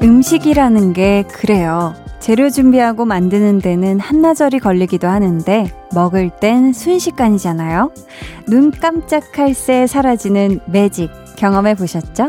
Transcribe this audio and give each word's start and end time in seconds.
음식이라는 0.00 0.92
게 0.92 1.24
그래요. 1.24 1.94
재료 2.20 2.50
준비하고 2.50 3.04
만드는 3.04 3.60
데는 3.60 3.98
한나절이 4.00 4.58
걸리기도 4.58 5.08
하는데 5.08 5.72
먹을 5.94 6.30
땐 6.30 6.72
순식간이잖아요. 6.72 7.90
눈 8.46 8.70
깜짝할 8.70 9.54
새 9.54 9.86
사라지는 9.86 10.60
매직 10.66 11.10
경험해 11.36 11.74
보셨죠? 11.74 12.28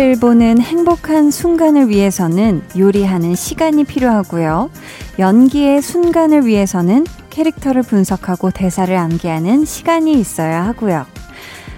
맛을 0.00 0.16
보는 0.18 0.62
행복한 0.62 1.30
순간을 1.30 1.90
위해서는 1.90 2.62
요리하는 2.78 3.34
시간이 3.34 3.84
필요하고요. 3.84 4.70
연기의 5.18 5.82
순간을 5.82 6.46
위해서는 6.46 7.04
캐릭터를 7.28 7.82
분석하고 7.82 8.50
대사를 8.50 8.96
암기하는 8.96 9.66
시간이 9.66 10.12
있어야 10.12 10.64
하고요. 10.64 11.04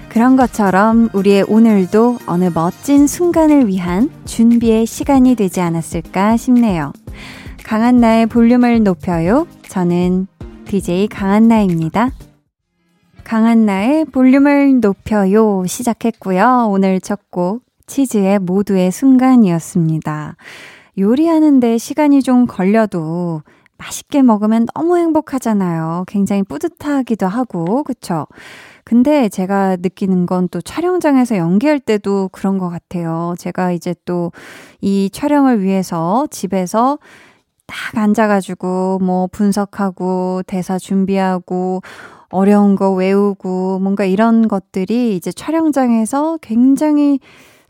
그런 0.09 0.37
것처럼 0.37 1.09
우리의 1.12 1.47
오늘도 1.48 2.20
어느 2.27 2.48
멋진 2.55 3.09
순간을 3.09 3.67
위한 3.67 4.09
준비의 4.25 4.86
시간이 4.86 5.34
되지 5.34 5.61
않았을까 5.61 6.36
싶네요. 6.36 6.92
강한 7.64 7.97
나의 7.97 8.27
볼륨을 8.27 8.84
높여요. 8.84 9.48
저는 9.69 10.29
DJ 10.67 11.09
강한 11.09 11.48
나입니다. 11.48 12.12
강한 13.25 13.67
나의 13.67 14.05
볼륨을 14.05 14.79
높여요 14.81 15.64
시작했고요. 15.67 16.69
오늘 16.70 17.01
첫 17.01 17.19
곡 17.29 17.72
치즈의 17.97 18.39
모두의 18.39 18.91
순간이었습니다. 18.91 20.37
요리하는데 20.97 21.77
시간이 21.77 22.23
좀 22.23 22.47
걸려도 22.47 23.43
맛있게 23.77 24.23
먹으면 24.23 24.67
너무 24.75 24.97
행복하잖아요. 24.97 26.05
굉장히 26.07 26.43
뿌듯하기도 26.43 27.27
하고, 27.27 27.83
그쵸? 27.83 28.27
근데 28.85 29.29
제가 29.29 29.77
느끼는 29.77 30.25
건 30.25 30.48
또 30.51 30.63
촬영장에서 30.63 31.37
연기할 31.37 31.81
때도 31.81 32.31
그런 32.33 32.57
것 32.57 32.70
같아요. 32.70 33.35
제가 33.39 33.73
이제 33.73 33.95
또 34.07 34.33
이 34.81 35.11
촬영을 35.13 35.63
위해서 35.63 36.27
집에서 36.31 36.98
딱 37.67 37.98
앉아가지고 37.98 39.01
뭐 39.03 39.27
분석하고 39.31 40.43
대사 40.47 40.79
준비하고 40.79 41.83
어려운 42.31 42.75
거 42.75 42.91
외우고 42.93 43.79
뭔가 43.81 44.05
이런 44.07 44.48
것들이 44.48 45.15
이제 45.15 45.31
촬영장에서 45.31 46.39
굉장히 46.41 47.20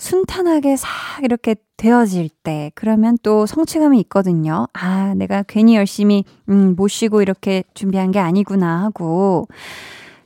순탄하게 0.02 0.74
싹 0.76 0.88
이렇게 1.22 1.54
되어질 1.76 2.28
때, 2.42 2.72
그러면 2.74 3.16
또 3.22 3.46
성취감이 3.46 4.00
있거든요. 4.00 4.66
아, 4.72 5.14
내가 5.14 5.44
괜히 5.46 5.76
열심히, 5.76 6.24
음, 6.48 6.74
못 6.76 6.88
쉬고 6.88 7.22
이렇게 7.22 7.62
준비한 7.72 8.10
게 8.10 8.18
아니구나 8.18 8.82
하고. 8.82 9.46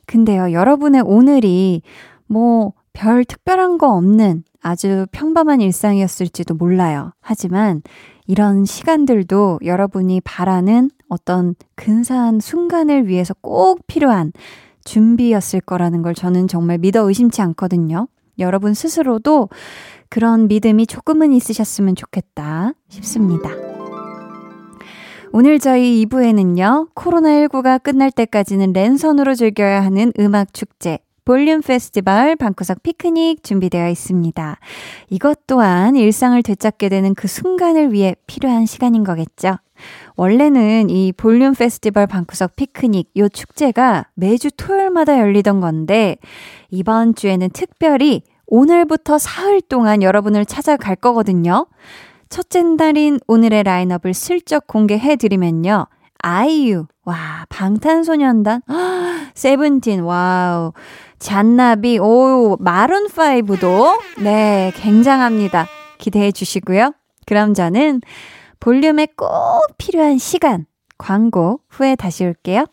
근데요, 0.07 0.51
여러분의 0.51 1.03
오늘이 1.05 1.83
뭐, 2.25 2.73
별 2.91 3.23
특별한 3.23 3.77
거 3.77 3.91
없는 3.95 4.43
아주 4.63 5.05
평범한 5.11 5.61
일상이었을지도 5.61 6.55
몰라요. 6.55 7.11
하지만 7.21 7.83
이런 8.25 8.65
시간들도 8.65 9.59
여러분이 9.63 10.21
바라는 10.21 10.89
어떤 11.07 11.53
근사한 11.75 12.39
순간을 12.39 13.07
위해서 13.07 13.35
꼭 13.41 13.85
필요한 13.85 14.33
준비였을 14.85 15.61
거라는 15.61 16.01
걸 16.01 16.15
저는 16.15 16.47
정말 16.47 16.79
믿어 16.79 17.07
의심치 17.07 17.43
않거든요. 17.43 18.07
여러분 18.39 18.73
스스로도 18.73 19.49
그런 20.09 20.47
믿음이 20.47 20.87
조금은 20.87 21.33
있으셨으면 21.33 21.95
좋겠다 21.95 22.73
싶습니다. 22.89 23.49
오늘 25.33 25.59
저희 25.59 26.05
2부에는요, 26.05 26.93
코로나19가 26.95 27.83
끝날 27.83 28.11
때까지는 28.11 28.71
랜선으로 28.73 29.35
즐겨야 29.35 29.83
하는 29.83 30.13
음악 30.19 30.53
축제, 30.53 30.99
볼륨 31.25 31.59
페스티벌 31.59 32.37
방구석 32.37 32.83
피크닉 32.83 33.43
준비되어 33.43 33.89
있습니다. 33.89 34.57
이것 35.09 35.39
또한 35.45 35.97
일상을 35.97 36.41
되찾게 36.41 36.87
되는 36.87 37.13
그 37.13 37.27
순간을 37.27 37.91
위해 37.91 38.15
필요한 38.27 38.65
시간인 38.65 39.03
거겠죠? 39.03 39.57
원래는 40.15 40.89
이 40.89 41.11
볼륨 41.11 41.53
페스티벌 41.53 42.07
방구석 42.07 42.55
피크닉 42.55 43.11
요 43.17 43.27
축제가 43.27 44.07
매주 44.13 44.49
토요일마다 44.55 45.19
열리던 45.19 45.59
건데 45.59 46.15
이번 46.69 47.15
주에는 47.15 47.49
특별히 47.51 48.23
오늘부터 48.47 49.17
사흘 49.17 49.61
동안 49.61 50.01
여러분을 50.01 50.45
찾아갈 50.45 50.95
거거든요. 50.95 51.67
첫째 52.29 52.61
날인 52.63 53.19
오늘의 53.27 53.63
라인업을 53.63 54.13
슬쩍 54.13 54.67
공개해 54.67 55.15
드리면요. 55.15 55.87
아이유, 56.19 56.87
와, 57.05 57.45
방탄소년단, 57.49 58.61
세븐틴, 59.35 60.01
와우, 60.01 60.73
잔나비, 61.19 61.99
오, 61.99 62.57
마룬5도, 62.57 63.99
네, 64.23 64.71
굉장합니다. 64.75 65.67
기대해 65.99 66.31
주시고요. 66.31 66.93
그럼 67.25 67.53
저는 67.53 68.01
볼륨에 68.59 69.07
꼭 69.15 69.27
필요한 69.77 70.17
시간, 70.17 70.65
광고 70.97 71.61
후에 71.69 71.95
다시 71.95 72.25
올게요. 72.25 72.65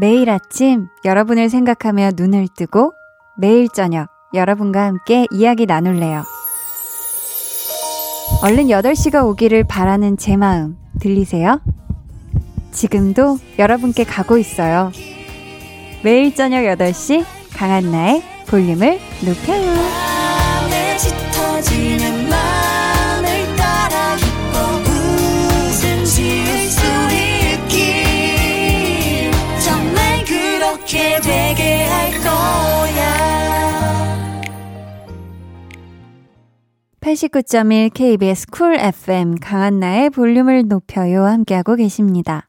매일 0.00 0.30
아침 0.30 0.88
여러분을 1.04 1.50
생각하며 1.50 2.12
눈을 2.16 2.48
뜨고 2.56 2.94
매일 3.36 3.68
저녁 3.68 4.08
여러분과 4.32 4.86
함께 4.86 5.26
이야기 5.30 5.66
나눌래요. 5.66 6.24
얼른 8.42 8.68
8시가 8.68 9.26
오기를 9.26 9.64
바라는 9.64 10.16
제 10.16 10.38
마음 10.38 10.78
들리세요? 11.00 11.60
지금도 12.72 13.38
여러분께 13.58 14.04
가고 14.04 14.38
있어요. 14.38 14.90
매일 16.02 16.34
저녁 16.34 16.60
8시 16.60 17.26
강한나의 17.54 18.22
볼륨을 18.48 18.98
높여요. 19.22 19.70
89.1 37.10 37.92
KBS 37.92 38.46
쿨 38.52 38.76
FM 38.78 39.34
강한나의 39.40 40.10
볼륨을 40.10 40.68
높여요 40.68 41.24
함께하고 41.24 41.74
계십니다. 41.74 42.48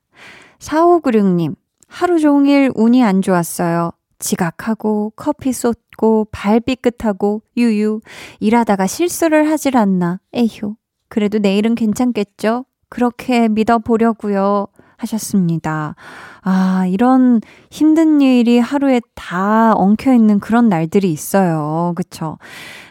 4596님, 0.59 1.55
하루 1.87 2.19
종일 2.19 2.69
운이 2.75 3.03
안 3.03 3.23
좋았어요. 3.23 3.91
지각하고 4.19 5.13
커피 5.15 5.51
쏟고 5.51 6.27
발 6.31 6.59
삐끗하고 6.59 7.41
유유 7.57 8.01
일하다가 8.39 8.85
실수를 8.85 9.49
하질 9.49 9.77
않나 9.77 10.19
에휴 10.35 10.75
그래도 11.09 11.39
내일은 11.39 11.73
괜찮겠죠? 11.73 12.65
그렇게 12.87 13.47
믿어보려고요. 13.47 14.67
하셨습니다. 15.01 15.95
아, 16.41 16.85
이런 16.87 17.41
힘든 17.69 18.21
일이 18.21 18.59
하루에 18.59 19.01
다 19.15 19.73
엉켜 19.73 20.13
있는 20.13 20.39
그런 20.39 20.69
날들이 20.69 21.11
있어요. 21.11 21.93
그쵸? 21.95 22.37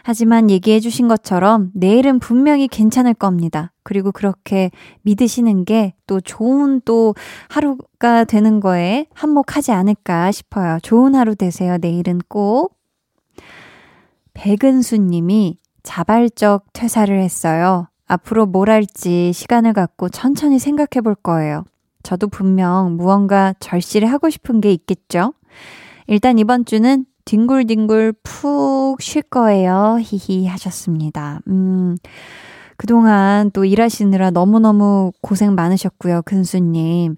하지만 0.03 0.49
얘기해 0.49 0.79
주신 0.79 1.07
것처럼 1.07 1.71
내일은 1.73 2.19
분명히 2.19 2.67
괜찮을 2.67 3.13
겁니다. 3.13 3.71
그리고 3.83 4.11
그렇게 4.11 4.71
믿으시는 5.03 5.65
게 5.65 5.93
또 6.11 6.19
좋은 6.19 6.81
또 6.83 7.15
하루가 7.47 8.25
되는 8.25 8.59
거에 8.59 9.05
한몫하지 9.13 9.71
않을까 9.71 10.33
싶어요. 10.33 10.77
좋은 10.83 11.15
하루 11.15 11.35
되세요. 11.35 11.77
내일은 11.77 12.19
꼭. 12.27 12.75
백은수 14.33 14.97
님이 14.97 15.57
자발적 15.83 16.65
퇴사를 16.73 17.17
했어요. 17.17 17.87
앞으로 18.07 18.45
뭘 18.45 18.69
할지 18.69 19.31
시간을 19.31 19.71
갖고 19.71 20.09
천천히 20.09 20.59
생각해 20.59 20.99
볼 21.01 21.15
거예요. 21.15 21.63
저도 22.03 22.27
분명 22.27 22.97
무언가 22.97 23.53
절실히 23.59 24.07
하고 24.07 24.29
싶은 24.29 24.61
게 24.61 24.71
있겠죠? 24.73 25.33
일단 26.07 26.39
이번 26.39 26.65
주는 26.65 27.05
뒹굴뒹굴 27.25 28.13
푹 28.23 29.01
쉴 29.01 29.21
거예요. 29.21 29.97
히히 30.01 30.47
하셨습니다. 30.47 31.39
음, 31.47 31.97
그동안 32.77 33.51
또 33.51 33.63
일하시느라 33.63 34.31
너무너무 34.31 35.11
고생 35.21 35.55
많으셨고요. 35.55 36.23
근수님. 36.23 37.15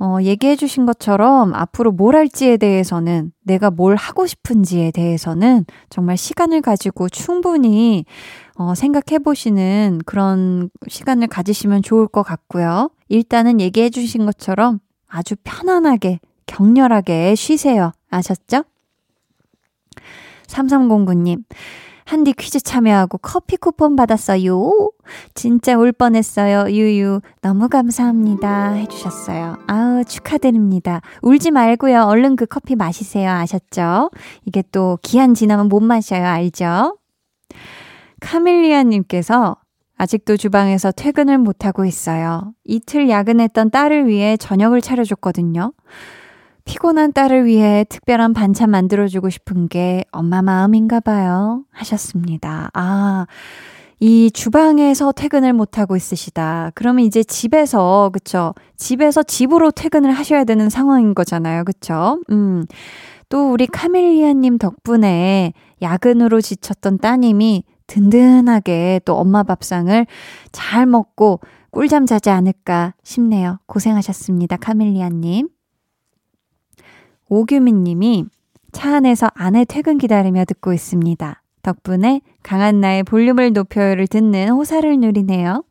어, 0.00 0.18
얘기해 0.20 0.56
주신 0.56 0.86
것처럼 0.86 1.54
앞으로 1.54 1.92
뭘 1.92 2.16
할지에 2.16 2.56
대해서는 2.56 3.32
내가 3.44 3.70
뭘 3.70 3.94
하고 3.94 4.26
싶은지에 4.26 4.90
대해서는 4.90 5.64
정말 5.88 6.16
시간을 6.16 6.62
가지고 6.62 7.08
충분히 7.08 8.04
어, 8.56 8.74
생각해 8.74 9.20
보시는 9.20 10.00
그런 10.04 10.68
시간을 10.88 11.28
가지시면 11.28 11.82
좋을 11.82 12.08
것 12.08 12.22
같고요. 12.22 12.90
일단은 13.08 13.60
얘기해 13.60 13.90
주신 13.90 14.26
것처럼 14.26 14.80
아주 15.06 15.36
편안하게, 15.44 16.20
격렬하게 16.46 17.34
쉬세요. 17.34 17.92
아셨죠? 18.10 18.64
3309님, 20.46 21.44
한디 22.04 22.32
퀴즈 22.34 22.60
참여하고 22.60 23.18
커피 23.18 23.56
쿠폰 23.56 23.96
받았어요. 23.96 24.90
진짜 25.32 25.76
울 25.76 25.90
뻔했어요. 25.92 26.70
유유. 26.70 27.20
너무 27.40 27.68
감사합니다. 27.68 28.72
해주셨어요. 28.72 29.56
아우, 29.66 30.04
축하드립니다. 30.04 31.00
울지 31.22 31.50
말고요. 31.50 32.02
얼른 32.02 32.36
그 32.36 32.44
커피 32.46 32.76
마시세요. 32.76 33.30
아셨죠? 33.30 34.10
이게 34.44 34.62
또 34.70 34.98
기한 35.02 35.34
지나면 35.34 35.68
못 35.68 35.80
마셔요. 35.80 36.26
알죠? 36.26 36.98
카밀리아님께서 38.20 39.56
아직도 39.96 40.36
주방에서 40.36 40.90
퇴근을 40.92 41.38
못하고 41.38 41.84
있어요. 41.84 42.52
이틀 42.64 43.08
야근했던 43.08 43.70
딸을 43.70 44.06
위해 44.06 44.36
저녁을 44.36 44.80
차려줬거든요. 44.80 45.72
피곤한 46.64 47.12
딸을 47.12 47.44
위해 47.44 47.84
특별한 47.88 48.32
반찬 48.32 48.70
만들어주고 48.70 49.30
싶은 49.30 49.68
게 49.68 50.04
엄마 50.10 50.42
마음인가 50.42 51.00
봐요. 51.00 51.62
하셨습니다. 51.70 52.70
아, 52.72 53.26
이 54.00 54.30
주방에서 54.32 55.12
퇴근을 55.12 55.52
못하고 55.52 55.94
있으시다. 55.94 56.72
그러면 56.74 57.04
이제 57.04 57.22
집에서, 57.22 58.10
그쵸? 58.12 58.54
집에서 58.76 59.22
집으로 59.22 59.70
퇴근을 59.70 60.10
하셔야 60.10 60.44
되는 60.44 60.68
상황인 60.70 61.14
거잖아요. 61.14 61.64
그쵸? 61.64 62.20
음. 62.30 62.64
또 63.28 63.50
우리 63.50 63.66
카멜리아님 63.66 64.58
덕분에 64.58 65.52
야근으로 65.82 66.40
지쳤던 66.40 66.98
따님이 66.98 67.64
든든하게 67.86 69.00
또 69.04 69.16
엄마 69.16 69.42
밥상을 69.42 70.06
잘 70.52 70.86
먹고 70.86 71.40
꿀잠 71.70 72.06
자지 72.06 72.30
않을까 72.30 72.94
싶네요. 73.02 73.58
고생하셨습니다. 73.66 74.56
카멜리아님. 74.56 75.48
오규민 77.28 77.84
님이 77.84 78.26
차 78.72 78.96
안에서 78.96 79.28
아내 79.34 79.64
퇴근 79.64 79.98
기다리며 79.98 80.44
듣고 80.44 80.72
있습니다. 80.72 81.42
덕분에 81.62 82.20
강한나의 82.42 83.02
볼륨을 83.02 83.52
높여요를 83.52 84.06
듣는 84.06 84.50
호사를 84.50 85.00
누리네요. 85.00 85.64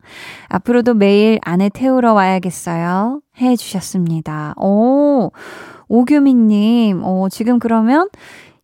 앞으로도 0.48 0.94
매일 0.94 1.38
아내 1.42 1.68
태우러 1.68 2.12
와야겠어요. 2.12 3.20
해 3.38 3.56
주셨습니다. 3.56 4.54
오, 4.58 5.30
오규민님, 5.88 7.00
어, 7.04 7.28
지금 7.30 7.58
그러면 7.58 8.08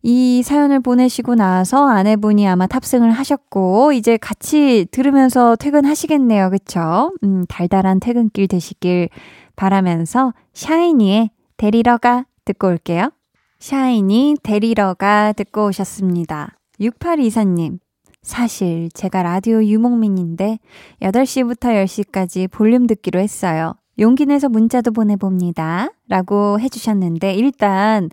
이 0.03 0.41
사연을 0.43 0.79
보내시고 0.79 1.35
나서 1.35 1.87
아내분이 1.87 2.47
아마 2.47 2.67
탑승을 2.67 3.11
하셨고, 3.11 3.93
이제 3.93 4.17
같이 4.17 4.87
들으면서 4.91 5.55
퇴근하시겠네요. 5.55 6.49
그쵸? 6.49 7.13
음, 7.23 7.45
달달한 7.47 7.99
퇴근길 7.99 8.47
되시길 8.47 9.09
바라면서 9.55 10.33
샤이니의 10.53 11.29
데리러 11.57 11.97
가 11.97 12.25
듣고 12.45 12.67
올게요. 12.67 13.11
샤이니 13.59 14.37
데리러 14.41 14.95
가 14.95 15.33
듣고 15.33 15.67
오셨습니다. 15.67 16.55
6824님. 16.79 17.77
사실 18.23 18.89
제가 18.93 19.23
라디오 19.23 19.63
유목민인데 19.63 20.59
8시부터 21.01 21.83
10시까지 21.83 22.49
볼륨 22.51 22.87
듣기로 22.87 23.19
했어요. 23.19 23.73
용기 23.99 24.25
내서 24.25 24.49
문자도 24.49 24.91
보내봅니다. 24.91 25.91
라고 26.07 26.59
해주셨는데 26.59 27.33
일단 27.33 28.09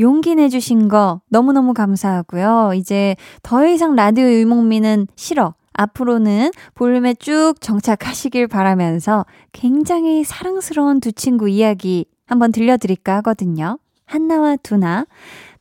용기 0.00 0.34
내주신 0.34 0.88
거 0.88 1.20
너무너무 1.28 1.74
감사하고요. 1.74 2.72
이제 2.74 3.16
더 3.42 3.66
이상 3.66 3.94
라디오 3.94 4.24
유목민은 4.24 5.06
싫어. 5.14 5.54
앞으로는 5.72 6.50
볼륨에 6.74 7.14
쭉 7.14 7.54
정착하시길 7.60 8.48
바라면서 8.48 9.24
굉장히 9.52 10.24
사랑스러운 10.24 11.00
두 11.00 11.12
친구 11.12 11.48
이야기 11.48 12.06
한번 12.26 12.52
들려드릴까 12.52 13.16
하거든요. 13.16 13.78
한나와 14.06 14.56
두나 14.56 15.06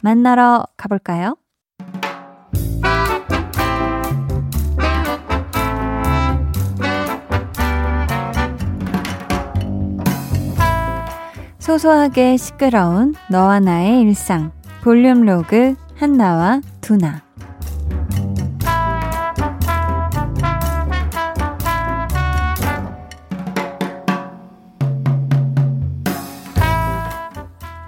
만나러 0.01 0.63
가볼까요? 0.77 1.36
소소하게 11.69 12.36
시끄러운 12.38 13.13
너와 13.30 13.60
나의 13.60 14.01
일상 14.01 14.51
볼륨 14.81 15.21
로그 15.21 15.75
한나와 15.98 16.62
두나 16.81 17.21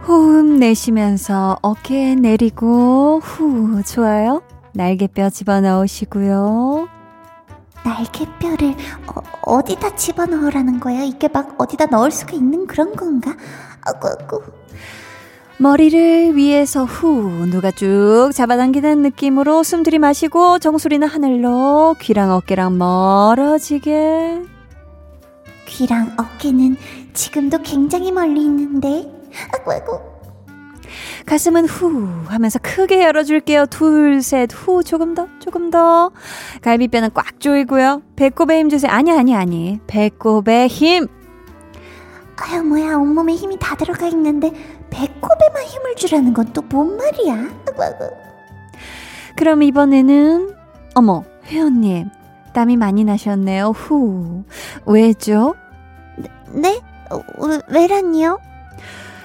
호흡 0.07 0.45
내쉬면서 0.60 1.57
어깨에 1.63 2.13
내리고 2.13 3.19
후 3.24 3.81
좋아요. 3.81 4.44
날개뼈 4.75 5.31
집어넣으시고요. 5.31 6.88
날개뼈를 7.84 8.75
어, 9.44 9.63
디다 9.63 9.95
집어넣으라는 9.95 10.80
거야? 10.80 11.01
이게 11.01 11.27
막 11.27 11.60
어디다 11.60 11.88
넣을 11.88 12.12
수가 12.12 12.34
있는 12.34 12.68
그런 12.68 12.95
건가? 12.95 13.36
아구 13.81 14.07
아구. 14.07 14.42
머리를 15.57 16.36
위에서 16.36 16.86
후 16.86 17.45
누가 17.51 17.69
쭉 17.69 18.31
잡아당기는 18.33 19.04
느낌으로 19.04 19.62
숨 19.62 19.83
들이마시고 19.83 20.57
정수리는 20.57 21.07
하늘로 21.07 21.95
귀랑 22.01 22.31
어깨랑 22.31 22.80
멀어지게 22.80 24.42
귀랑 25.68 26.16
어깨는 26.18 26.78
지금도 27.13 27.60
굉장히 27.60 28.12
멀리 28.12 28.42
있는데 28.42 29.12
아이고, 29.54 29.72
아이고. 29.72 30.12
가슴은 31.25 31.66
후 31.66 32.10
하면서 32.27 32.60
크게 32.60 33.04
열어줄게요. 33.04 33.68
둘, 33.68 34.22
셋, 34.22 34.50
후. 34.54 34.84
조금 34.84 35.13
더, 35.13 35.27
조금 35.39 35.69
더. 35.69 36.12
갈비뼈는 36.62 37.12
꽉 37.13 37.39
조이고요. 37.39 38.01
배꼽에 38.16 38.60
힘 38.60 38.69
주세요. 38.69 38.92
아니, 38.92 39.12
아니, 39.12 39.36
아니. 39.36 39.80
배꼽에 39.88 40.68
힘. 40.68 41.07
아유, 42.43 42.63
뭐야. 42.63 42.95
온몸에 42.97 43.35
힘이 43.35 43.57
다 43.59 43.75
들어가 43.75 44.07
있는데, 44.07 44.51
배꼽에만 44.89 45.63
힘을 45.63 45.95
주라는 45.95 46.33
건 46.33 46.51
또 46.53 46.62
뭔 46.62 46.98
말이야? 46.98 47.50
그럼 49.36 49.63
이번에는, 49.63 50.53
어머, 50.95 51.24
회원님. 51.45 52.10
땀이 52.53 52.77
많이 52.77 53.03
나셨네요. 53.05 53.69
후. 53.69 54.43
왜죠? 54.86 55.55
네? 56.51 56.81
어, 57.10 57.21
왜란요? 57.69 58.39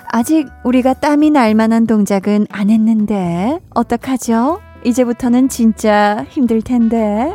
아직 0.09 0.49
우리가 0.65 0.95
땀이 0.95 1.31
날 1.31 1.55
만한 1.55 1.87
동작은 1.87 2.47
안 2.51 2.71
했는데, 2.71 3.59
어떡하죠? 3.75 4.61
이제부터는 4.85 5.49
진짜 5.49 6.25
힘들 6.29 6.63
텐데. 6.63 7.35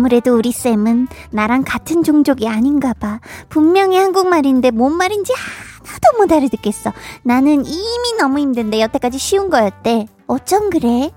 아무래도 0.00 0.36
우리 0.36 0.52
쌤은 0.52 1.08
나랑 1.30 1.64
같은 1.66 2.02
종족이 2.02 2.46
아닌가 2.46 2.92
봐. 2.92 3.18
분명히 3.48 3.96
한국말인데 3.96 4.70
뭔 4.72 4.92
말인지 4.94 5.32
하나도 5.32 6.18
못 6.18 6.30
알아듣겠어. 6.30 6.92
나는 7.22 7.64
이미 7.64 8.12
너무 8.20 8.38
힘든데 8.38 8.78
여태까지 8.82 9.16
쉬운 9.16 9.48
거였대. 9.48 10.06
어쩜 10.26 10.68
그래? 10.68 11.10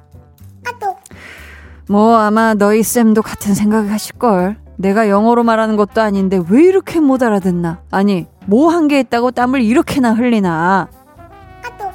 아또. 0.65 0.95
뭐 1.89 2.15
아마 2.19 2.53
너희 2.53 2.81
쌤도 2.81 3.21
같은 3.21 3.53
생각을 3.53 3.91
하실걸. 3.91 4.55
내가 4.77 5.09
영어로 5.09 5.43
말하는 5.43 5.75
것도 5.75 5.99
아닌데 5.99 6.39
왜 6.49 6.63
이렇게 6.63 7.01
못 7.01 7.21
알아듣나? 7.21 7.81
아니, 7.91 8.27
뭐 8.45 8.71
한 8.71 8.87
게 8.87 9.01
있다고 9.01 9.31
땀을 9.31 9.61
이렇게나 9.61 10.13
흘리나? 10.13 10.87
아또 11.65 11.91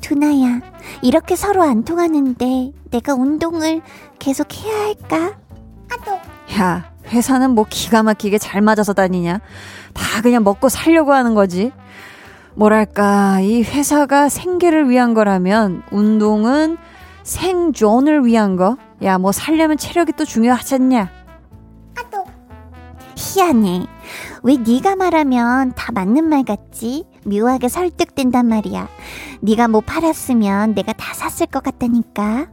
두나야, 0.00 0.62
이렇게 1.02 1.36
서로 1.36 1.62
안 1.62 1.84
통하는데 1.84 2.72
내가 2.90 3.12
운동을 3.12 3.82
계속 4.18 4.46
해야 4.56 4.84
할까? 4.86 5.36
야, 6.58 6.84
회사는 7.06 7.50
뭐 7.50 7.64
기가 7.68 8.02
막히게 8.02 8.38
잘 8.38 8.60
맞아서 8.60 8.92
다니냐? 8.92 9.40
다 9.94 10.22
그냥 10.22 10.44
먹고 10.44 10.68
살려고 10.68 11.12
하는 11.12 11.34
거지. 11.34 11.72
뭐랄까, 12.54 13.40
이 13.40 13.62
회사가 13.62 14.28
생계를 14.28 14.88
위한 14.88 15.14
거라면 15.14 15.82
운동은 15.90 16.76
생존을 17.22 18.26
위한 18.26 18.56
거? 18.56 18.76
야, 19.02 19.18
뭐 19.18 19.32
살려면 19.32 19.78
체력이 19.78 20.12
또 20.12 20.24
중요하잖냐? 20.24 21.10
희한해. 23.16 23.86
왜 24.42 24.56
네가 24.56 24.96
말하면 24.96 25.72
다 25.74 25.92
맞는 25.92 26.24
말 26.24 26.44
같지? 26.44 27.04
묘하게 27.24 27.68
설득된단 27.68 28.46
말이야. 28.46 28.88
네가 29.40 29.68
뭐 29.68 29.80
팔았으면 29.80 30.74
내가 30.74 30.92
다 30.92 31.14
샀을 31.14 31.46
것 31.46 31.62
같다니까. 31.62 32.48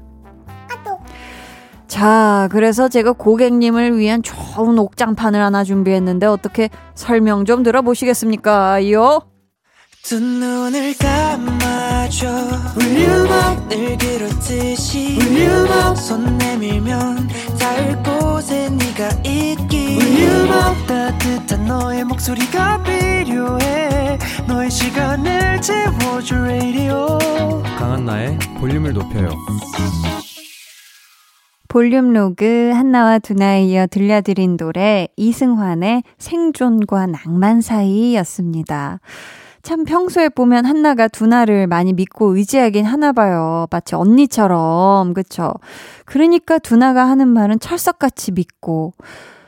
자, 1.90 2.48
그래서 2.52 2.88
제가 2.88 3.14
고객님을 3.14 3.98
위한 3.98 4.22
좋은 4.22 4.78
옥장판을 4.78 5.42
하나 5.42 5.64
준비했는데 5.64 6.28
어떻게 6.28 6.70
설명 6.94 7.46
좀 7.46 7.64
들어보시겠습니까? 7.64 8.90
요? 8.92 9.24
두 10.04 10.20
눈을 10.20 10.96
감아줘 10.98 12.28
울륨을 12.80 13.98
그렇듯이 13.98 15.18
울륨 15.20 15.96
손 15.96 16.38
내밀면 16.38 17.28
닿을 17.60 18.02
곳에 18.04 18.70
네가 18.70 19.10
있기 19.26 19.98
울륨 19.98 20.86
따뜻한 20.88 21.66
너의 21.66 22.06
목소리가 22.06 22.82
필요해 22.84 24.20
너의 24.48 24.72
시간을 24.72 25.62
채워줄 25.62 26.38
radio 26.38 27.18
강한나의 27.78 28.40
볼륨을 28.60 28.94
높여요 28.94 29.32
볼륨 31.70 32.14
로그 32.14 32.72
한나와 32.74 33.20
두나에 33.20 33.64
이어 33.66 33.86
들려드린 33.86 34.58
노래 34.58 35.08
이승환의 35.18 36.02
생존과 36.18 37.06
낭만 37.06 37.62
사이였습니다. 37.62 39.00
참 39.62 39.84
평소에 39.86 40.30
보면 40.30 40.66
한나가 40.66 41.08
두나를 41.08 41.68
많이 41.68 41.94
믿고 41.94 42.36
의지하긴 42.36 42.86
하나 42.86 43.12
봐요. 43.12 43.68
마치 43.70 43.94
언니처럼. 43.94 45.14
그쵸? 45.14 45.54
그러니까 46.06 46.58
두나가 46.58 47.08
하는 47.08 47.28
말은 47.28 47.60
철석같이 47.60 48.32
믿고 48.32 48.94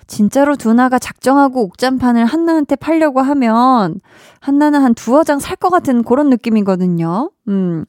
진짜로 0.05 0.55
두나가 0.57 0.99
작정하고 0.99 1.63
옥잠판을 1.63 2.25
한나한테 2.25 2.75
팔려고 2.75 3.21
하면 3.21 3.99
한나는 4.41 4.83
한 4.83 4.93
두어 4.93 5.23
장 5.23 5.39
살 5.39 5.55
것 5.55 5.69
같은 5.71 6.03
그런 6.03 6.29
느낌이거든요. 6.29 7.31
음. 7.47 7.85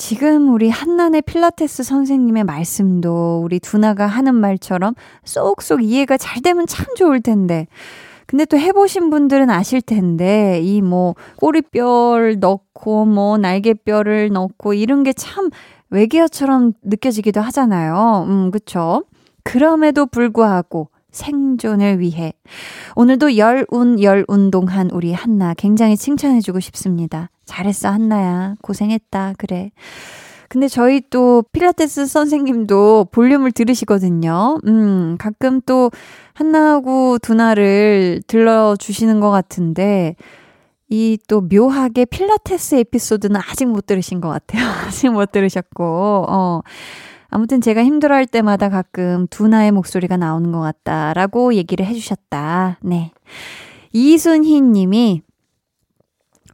지금 0.00 0.54
우리 0.54 0.70
한난의 0.70 1.20
필라테스 1.20 1.82
선생님의 1.82 2.44
말씀도 2.44 3.42
우리 3.44 3.60
두나가 3.60 4.06
하는 4.06 4.34
말처럼 4.34 4.94
쏙쏙 5.24 5.84
이해가 5.84 6.16
잘 6.16 6.40
되면 6.40 6.66
참 6.66 6.86
좋을 6.96 7.20
텐데. 7.20 7.66
근데 8.24 8.46
또 8.46 8.56
해보신 8.56 9.10
분들은 9.10 9.50
아실 9.50 9.82
텐데, 9.82 10.58
이 10.62 10.80
뭐, 10.80 11.16
꼬리뼈를 11.36 12.38
넣고, 12.40 13.04
뭐, 13.04 13.36
날개뼈를 13.36 14.30
넣고, 14.30 14.72
이런 14.72 15.02
게 15.02 15.12
참 15.12 15.50
외계어처럼 15.90 16.72
느껴지기도 16.82 17.42
하잖아요. 17.42 18.24
음, 18.26 18.50
그쵸? 18.50 19.04
그럼에도 19.44 20.06
불구하고, 20.06 20.88
생존을 21.10 22.00
위해. 22.00 22.32
오늘도 22.96 23.36
열운, 23.36 24.00
열운동한 24.00 24.90
우리 24.92 25.12
한나 25.12 25.52
굉장히 25.52 25.96
칭찬해주고 25.98 26.60
싶습니다. 26.60 27.28
잘했어, 27.50 27.88
한나야. 27.88 28.54
고생했다. 28.62 29.34
그래. 29.38 29.72
근데 30.48 30.68
저희 30.68 31.00
또 31.10 31.44
필라테스 31.52 32.06
선생님도 32.06 33.08
볼륨을 33.12 33.52
들으시거든요. 33.52 34.58
음, 34.66 35.16
가끔 35.18 35.60
또 35.66 35.90
한나하고 36.34 37.18
두나를 37.18 38.22
들려주시는 38.26 39.20
것 39.20 39.30
같은데, 39.30 40.14
이 40.88 41.18
또 41.28 41.40
묘하게 41.40 42.04
필라테스 42.04 42.76
에피소드는 42.76 43.36
아직 43.36 43.66
못 43.66 43.86
들으신 43.86 44.20
것 44.20 44.28
같아요. 44.28 44.62
아직 44.88 45.08
못 45.10 45.30
들으셨고, 45.32 46.26
어. 46.28 46.60
아무튼 47.32 47.60
제가 47.60 47.84
힘들어 47.84 48.16
할 48.16 48.26
때마다 48.26 48.68
가끔 48.68 49.28
두나의 49.30 49.70
목소리가 49.70 50.16
나오는 50.16 50.50
것 50.50 50.58
같다라고 50.60 51.54
얘기를 51.54 51.86
해주셨다. 51.86 52.78
네. 52.82 53.12
이순희 53.92 54.60
님이 54.62 55.22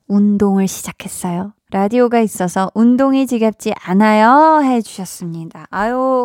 운동을 0.08 0.68
시작했어요. 0.68 1.52
라디오가 1.70 2.20
있어서 2.20 2.70
운동이 2.74 3.26
지겹지 3.26 3.74
않아요. 3.82 4.62
해주셨습니다. 4.62 5.66
아유, 5.70 6.24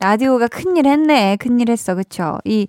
라디오가 0.00 0.46
큰일 0.46 0.86
했네. 0.86 1.36
큰일 1.40 1.70
했어. 1.70 1.96
그쵸? 1.96 2.38
이 2.44 2.68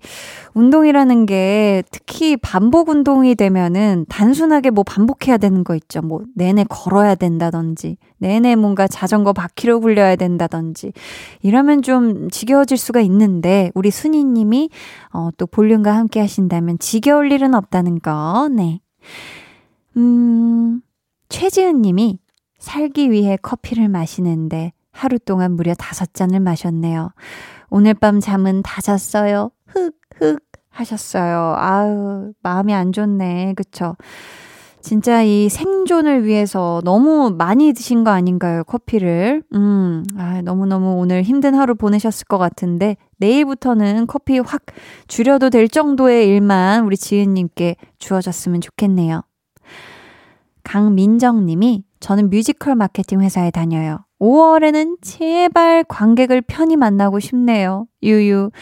운동이라는 0.54 1.26
게 1.26 1.84
특히 1.92 2.36
반복 2.36 2.88
운동이 2.88 3.36
되면은 3.36 4.06
단순하게 4.08 4.70
뭐 4.70 4.82
반복해야 4.82 5.36
되는 5.36 5.62
거 5.62 5.76
있죠. 5.76 6.00
뭐 6.02 6.22
내내 6.34 6.64
걸어야 6.68 7.14
된다든지, 7.14 7.98
내내 8.18 8.56
뭔가 8.56 8.88
자전거 8.88 9.32
바퀴로 9.32 9.78
굴려야 9.78 10.16
된다든지, 10.16 10.92
이러면 11.42 11.82
좀 11.82 12.30
지겨워질 12.30 12.76
수가 12.76 13.00
있는데, 13.02 13.70
우리 13.74 13.92
순이님이 13.92 14.70
어, 15.12 15.28
또 15.36 15.46
볼륨과 15.46 15.94
함께 15.94 16.18
하신다면 16.18 16.80
지겨울 16.80 17.30
일은 17.30 17.54
없다는 17.54 18.00
거. 18.00 18.48
네. 18.50 18.80
음, 19.96 20.80
최지은 21.28 21.82
님이 21.82 22.18
살기 22.58 23.10
위해 23.10 23.36
커피를 23.40 23.88
마시는데 23.88 24.72
하루 24.92 25.18
동안 25.18 25.52
무려 25.52 25.74
다섯 25.74 26.12
잔을 26.14 26.40
마셨네요. 26.40 27.10
오늘 27.70 27.94
밤 27.94 28.20
잠은 28.20 28.62
다 28.62 28.80
잤어요. 28.80 29.50
흑, 29.66 29.94
흑 30.16 30.40
하셨어요. 30.70 31.54
아유, 31.56 32.32
마음이 32.42 32.74
안 32.74 32.92
좋네. 32.92 33.54
그쵸? 33.54 33.96
진짜 34.82 35.22
이 35.22 35.48
생존을 35.50 36.24
위해서 36.24 36.80
너무 36.84 37.34
많이 37.36 37.72
드신 37.72 38.02
거 38.02 38.10
아닌가요? 38.10 38.64
커피를. 38.64 39.42
음, 39.54 40.04
아, 40.16 40.40
너무너무 40.42 40.94
오늘 40.94 41.22
힘든 41.22 41.54
하루 41.54 41.74
보내셨을 41.74 42.26
것 42.26 42.38
같은데, 42.38 42.96
내일부터는 43.18 44.06
커피 44.06 44.38
확 44.38 44.62
줄여도 45.06 45.50
될 45.50 45.68
정도의 45.68 46.26
일만 46.28 46.84
우리 46.84 46.96
지은님께 46.96 47.76
주어졌으면 47.98 48.62
좋겠네요. 48.62 49.22
강민정 50.70 51.46
님이 51.46 51.82
저는 51.98 52.30
뮤지컬 52.30 52.76
마케팅 52.76 53.22
회사에 53.22 53.50
다녀요. 53.50 54.04
5월에는 54.20 54.98
제발 55.02 55.82
관객을 55.82 56.42
편히 56.42 56.76
만나고 56.76 57.18
싶네요. 57.18 57.86
유유. 58.04 58.52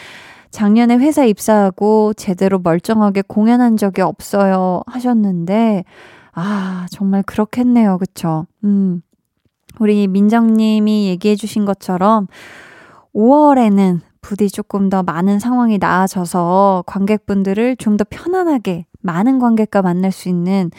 작년에 0.49 0.97
회사 0.97 1.23
입사하고 1.23 2.15
제대로 2.15 2.57
멀쩡하게 2.57 3.21
공연한 3.27 3.77
적이 3.77 4.01
없어요. 4.01 4.81
하셨는데, 4.87 5.83
아, 6.33 6.87
정말 6.89 7.21
그렇겠네요. 7.21 7.99
그쵸? 7.99 8.47
음. 8.63 9.03
우리 9.79 10.07
민정님이 10.07 11.09
얘기해 11.09 11.35
주신 11.35 11.63
것처럼 11.63 12.25
5월에는 13.13 13.99
부디 14.21 14.49
조금 14.49 14.89
더 14.89 15.03
많은 15.03 15.37
상황이 15.37 15.77
나아져서 15.77 16.85
관객분들을 16.87 17.75
좀 17.75 17.97
더 17.97 18.05
편안하게 18.09 18.87
많은 19.01 19.37
관객과 19.37 19.83
만날 19.83 20.11
수 20.11 20.27
있는 20.27 20.71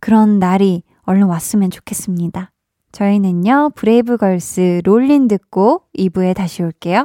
그런 0.00 0.38
날이 0.38 0.82
얼른 1.02 1.24
왔으면 1.24 1.70
좋겠습니다. 1.70 2.50
저희는요, 2.92 3.70
브레이브걸스 3.74 4.82
롤린 4.84 5.28
듣고 5.28 5.82
2부에 5.98 6.34
다시 6.34 6.62
올게요. 6.62 7.04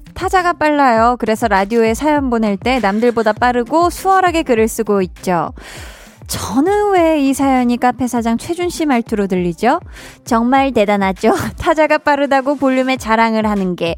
타자가 0.13 0.53
빨라요. 0.53 1.17
그래서 1.19 1.47
라디오에 1.47 1.93
사연 1.93 2.29
보낼 2.29 2.57
때 2.57 2.79
남들보다 2.79 3.33
빠르고 3.33 3.89
수월하게 3.89 4.43
글을 4.43 4.67
쓰고 4.67 5.01
있죠. 5.01 5.53
저는 6.31 6.91
왜 6.93 7.11
이 7.21 7.33
사연이 7.33 7.75
카페 7.77 8.07
사장 8.07 8.37
최준 8.37 8.69
씨 8.69 8.85
말투로 8.85 9.27
들리죠? 9.27 9.79
정말 10.23 10.71
대단하죠? 10.71 11.33
타자가 11.59 11.97
빠르다고 11.97 12.55
볼륨에 12.55 12.95
자랑을 12.95 13.45
하는 13.45 13.75
게. 13.75 13.97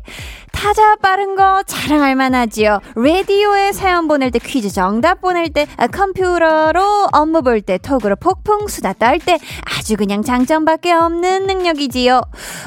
타자 0.52 0.96
빠른 0.96 1.36
거 1.36 1.62
자랑할 1.68 2.16
만하지요. 2.16 2.80
라디오에 2.96 3.72
사연 3.72 4.08
보낼 4.08 4.32
때 4.32 4.40
퀴즈 4.40 4.70
정답 4.72 5.22
보낼 5.22 5.50
때 5.54 5.68
아, 5.78 5.86
컴퓨터로 5.88 7.08
업무 7.12 7.42
볼 7.44 7.62
때 7.62 7.78
톡으로 7.78 8.16
폭풍 8.16 8.68
수다 8.68 8.94
떨 8.94 9.20
때 9.20 9.38
아주 9.78 9.96
그냥 9.96 10.24
장점밖에 10.24 10.92
없는 10.92 11.46
능력이지요. 11.46 12.22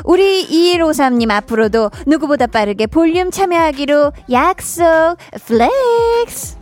우리 0.05 0.47
2153님 0.49 1.31
앞으로도 1.31 1.91
누구보다 2.07 2.47
빠르게 2.47 2.87
볼륨 2.87 3.31
참여하기로 3.33 4.13
약속 4.31 5.17
Flex 5.47 6.57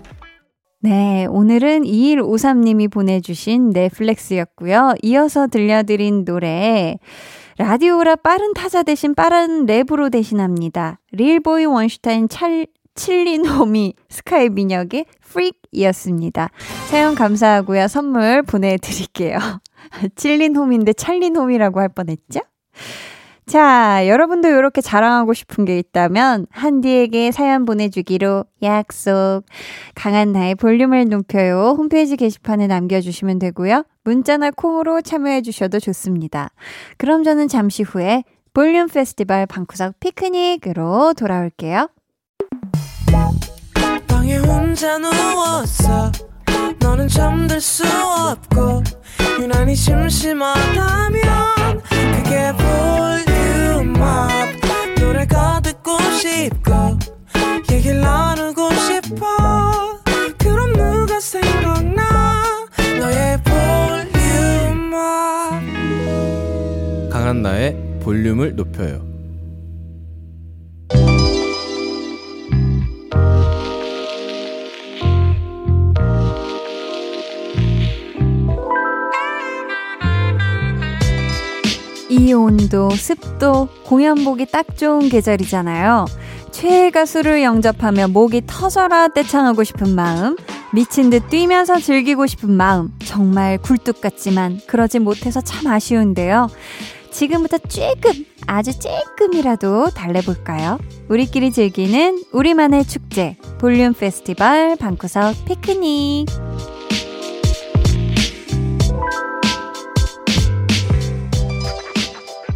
네, 0.84 1.24
오늘은 1.30 1.84
2153님이 1.84 2.92
보내주신 2.92 3.70
네 3.70 3.86
flex였고요. 3.86 4.96
이어서 5.00 5.46
들려드린 5.46 6.26
노래, 6.26 6.98
라디오라 7.56 8.16
빠른 8.16 8.52
타자 8.52 8.82
대신 8.82 9.14
빠른 9.14 9.64
랩으로 9.64 10.12
대신합니다. 10.12 11.00
릴보이 11.12 11.64
원슈타인 11.64 12.28
찰, 12.28 12.66
칠린호미 12.94 13.94
스카이민혁의 14.10 15.06
Freak이었습니다. 15.22 16.50
사연 16.90 17.14
감사하고요. 17.14 17.88
선물 17.88 18.42
보내드릴게요. 18.42 19.38
칠린호미인데 20.16 20.92
찰린호미라고 20.92 21.80
할 21.80 21.88
뻔했죠? 21.88 22.40
자, 23.46 24.08
여러분도 24.08 24.48
이렇게 24.48 24.80
자랑하고 24.80 25.34
싶은 25.34 25.64
게 25.64 25.78
있다면 25.78 26.46
한디에게 26.50 27.30
사연 27.30 27.64
보내주기로 27.66 28.44
약속. 28.62 29.42
강한 29.94 30.32
나의 30.32 30.54
볼륨을 30.54 31.08
높여요. 31.08 31.74
홈페이지 31.76 32.16
게시판에 32.16 32.66
남겨주시면 32.66 33.38
되고요. 33.38 33.84
문자나 34.04 34.50
콩으로 34.52 35.02
참여해 35.02 35.42
주셔도 35.42 35.78
좋습니다. 35.78 36.50
그럼 36.96 37.22
저는 37.22 37.48
잠시 37.48 37.82
후에 37.82 38.24
볼륨 38.54 38.88
페스티벌 38.88 39.46
방구석 39.46 40.00
피크닉으로 40.00 41.14
돌아올게요. 41.14 41.88
너는 46.80 47.08
잠들 47.08 47.60
수 47.60 47.84
없고 47.84 48.82
유난히 49.40 49.74
심심하다면 49.74 51.22
그게 52.14 52.52
볼 52.52 53.23
륨업 54.04 55.00
노래가 55.00 55.60
듣고 55.60 55.98
싶고 56.12 56.72
얘기를 57.72 58.00
나누고 58.00 58.70
싶어. 58.74 59.98
그럼 60.38 60.72
누가 60.72 61.18
생각나? 61.20 62.44
너의 63.00 63.38
volume 63.42 64.92
up 64.92 65.60
강한나의 67.10 67.98
볼륨을 68.02 68.54
높여요 68.54 69.13
이 82.16 82.32
온도, 82.32 82.90
습도, 82.90 83.68
공연 83.84 84.22
보기 84.22 84.46
딱 84.46 84.76
좋은 84.76 85.08
계절이잖아요. 85.08 86.04
최애 86.52 86.90
가수를 86.90 87.42
영접하며 87.42 88.08
목이 88.08 88.42
터져라 88.46 89.08
떼창하고 89.08 89.64
싶은 89.64 89.96
마음, 89.96 90.36
미친 90.72 91.10
듯 91.10 91.28
뛰면서 91.28 91.80
즐기고 91.80 92.28
싶은 92.28 92.52
마음, 92.52 92.92
정말 93.04 93.58
굴뚝 93.58 94.00
같지만 94.00 94.60
그러지 94.68 95.00
못해서 95.00 95.40
참 95.40 95.66
아쉬운데요. 95.66 96.50
지금부터 97.10 97.58
조금, 97.58 98.24
아주 98.46 98.70
조금이라도 98.78 99.90
달래볼까요? 99.90 100.78
우리끼리 101.08 101.50
즐기는 101.50 102.22
우리만의 102.32 102.86
축제, 102.86 103.36
볼륨 103.58 103.92
페스티벌 103.92 104.76
방구석 104.76 105.44
피크닉. 105.46 106.28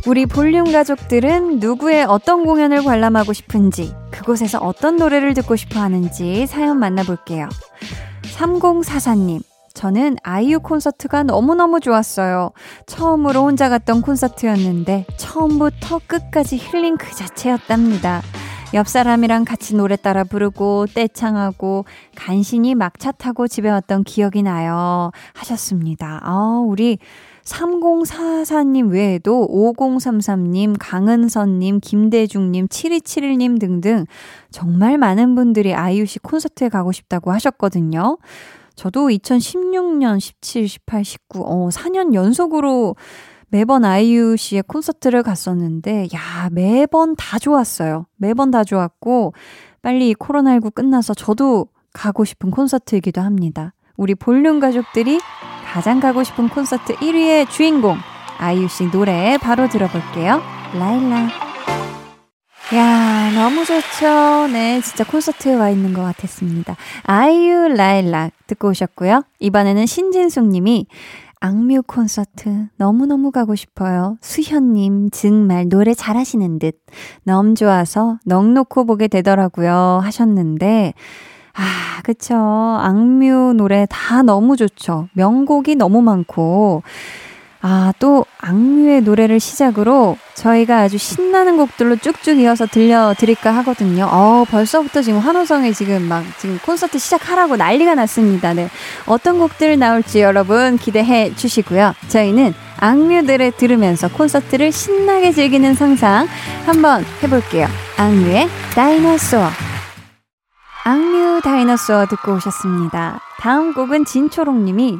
우리 0.08 0.24
볼륨 0.24 0.72
가족들은 0.72 1.58
누구의 1.58 2.06
어떤 2.06 2.42
공연을 2.46 2.82
관람하고 2.82 3.34
싶은지, 3.34 3.94
그곳에서 4.10 4.58
어떤 4.58 4.96
노래를 4.96 5.34
듣고 5.34 5.54
싶어 5.54 5.80
하는지 5.80 6.46
사연 6.46 6.78
만나볼게요. 6.78 7.46
3044님, 8.22 9.42
저는 9.74 10.16
아이유 10.22 10.60
콘서트가 10.60 11.24
너무너무 11.24 11.80
좋았어요. 11.80 12.52
처음으로 12.86 13.42
혼자 13.42 13.68
갔던 13.68 14.00
콘서트였는데, 14.00 15.04
처음부터 15.18 16.00
끝까지 16.06 16.56
힐링 16.56 16.96
그 16.96 17.14
자체였답니다. 17.14 18.22
옆 18.72 18.88
사람이랑 18.88 19.44
같이 19.44 19.76
노래 19.76 19.96
따라 19.96 20.24
부르고, 20.24 20.86
떼창하고, 20.94 21.84
간신히 22.16 22.74
막차 22.74 23.12
타고 23.12 23.46
집에 23.46 23.68
왔던 23.68 24.04
기억이 24.04 24.42
나요. 24.42 25.10
하셨습니다. 25.34 26.20
아, 26.22 26.62
우리 26.66 26.96
3044님 27.48 28.90
외에도 28.90 29.48
5033님, 29.48 30.76
강은선님, 30.78 31.80
김대중님, 31.80 32.68
7271님 32.68 33.58
등등 33.58 34.04
정말 34.50 34.98
많은 34.98 35.34
분들이 35.34 35.74
아이유 35.74 36.04
씨 36.06 36.18
콘서트에 36.18 36.68
가고 36.68 36.92
싶다고 36.92 37.32
하셨거든요. 37.32 38.18
저도 38.74 39.08
2016년, 39.08 40.20
17, 40.20 40.68
18, 40.68 41.04
19, 41.04 41.40
어, 41.40 41.68
4년 41.72 42.14
연속으로 42.14 42.94
매번 43.48 43.84
아이유 43.84 44.36
씨의 44.36 44.62
콘서트를 44.64 45.22
갔었는데, 45.22 46.08
야, 46.14 46.48
매번 46.52 47.16
다 47.16 47.38
좋았어요. 47.38 48.06
매번 48.16 48.50
다 48.50 48.62
좋았고, 48.62 49.32
빨리 49.82 50.14
코로나19 50.14 50.74
끝나서 50.74 51.14
저도 51.14 51.68
가고 51.92 52.24
싶은 52.24 52.50
콘서트이기도 52.50 53.20
합니다. 53.20 53.72
우리 53.96 54.14
볼륨 54.14 54.60
가족들이 54.60 55.18
가장 55.72 56.00
가고 56.00 56.24
싶은 56.24 56.48
콘서트 56.48 56.94
1위의 56.94 57.48
주인공 57.50 57.98
아이유 58.38 58.68
씨 58.68 58.90
노래 58.90 59.36
바로 59.38 59.68
들어볼게요. 59.68 60.40
라일락. 60.74 61.30
야, 62.74 63.30
너무 63.34 63.64
좋죠. 63.64 64.48
네, 64.52 64.80
진짜 64.80 65.04
콘서트에 65.04 65.54
와 65.54 65.70
있는 65.70 65.92
것 65.92 66.02
같았습니다. 66.02 66.76
아이유 67.02 67.68
라일락 67.68 68.32
듣고 68.46 68.68
오셨고요. 68.68 69.22
이번에는 69.40 69.86
신진숙 69.86 70.48
님이 70.48 70.86
악뮤 71.40 71.82
콘서트 71.82 72.68
너무너무 72.76 73.30
가고 73.30 73.54
싶어요. 73.54 74.16
수현님 74.20 75.10
정말 75.10 75.68
노래 75.68 75.94
잘하시는 75.94 76.58
듯 76.58 76.80
너무 77.24 77.54
좋아서 77.54 78.18
넋 78.24 78.54
놓고 78.54 78.86
보게 78.86 79.08
되더라고요 79.08 80.00
하셨는데 80.02 80.94
아, 81.54 82.00
그쵸. 82.02 82.34
악뮤 82.34 83.54
노래 83.54 83.86
다 83.90 84.22
너무 84.22 84.56
좋죠. 84.56 85.08
명곡이 85.12 85.76
너무 85.76 86.02
많고. 86.02 86.82
아, 87.60 87.92
또 87.98 88.24
악뮤의 88.40 89.02
노래를 89.02 89.40
시작으로 89.40 90.16
저희가 90.34 90.78
아주 90.78 90.96
신나는 90.96 91.56
곡들로 91.56 91.96
쭉쭉 91.96 92.38
이어서 92.38 92.66
들려드릴까 92.66 93.50
하거든요. 93.56 94.08
어, 94.08 94.44
벌써부터 94.48 95.02
지금 95.02 95.18
환호성에 95.18 95.72
지금 95.72 96.02
막 96.02 96.22
지금 96.38 96.58
콘서트 96.64 96.98
시작하라고 96.98 97.56
난리가 97.56 97.96
났습니다. 97.96 98.54
네. 98.54 98.68
어떤 99.06 99.40
곡들 99.40 99.76
나올지 99.76 100.20
여러분 100.20 100.78
기대해 100.78 101.34
주시고요. 101.34 101.94
저희는 102.06 102.54
악뮤 102.78 103.22
노래 103.22 103.50
들으면서 103.50 104.08
콘서트를 104.08 104.70
신나게 104.70 105.32
즐기는 105.32 105.74
상상 105.74 106.28
한번 106.64 107.04
해볼게요. 107.24 107.66
악뮤의 107.96 108.48
다이너소어. 108.76 109.48
악뮤 110.88 111.42
다이너소어 111.42 112.06
듣고 112.06 112.36
오셨습니다. 112.36 113.20
다음 113.40 113.74
곡은 113.74 114.06
진초롱님이 114.06 114.98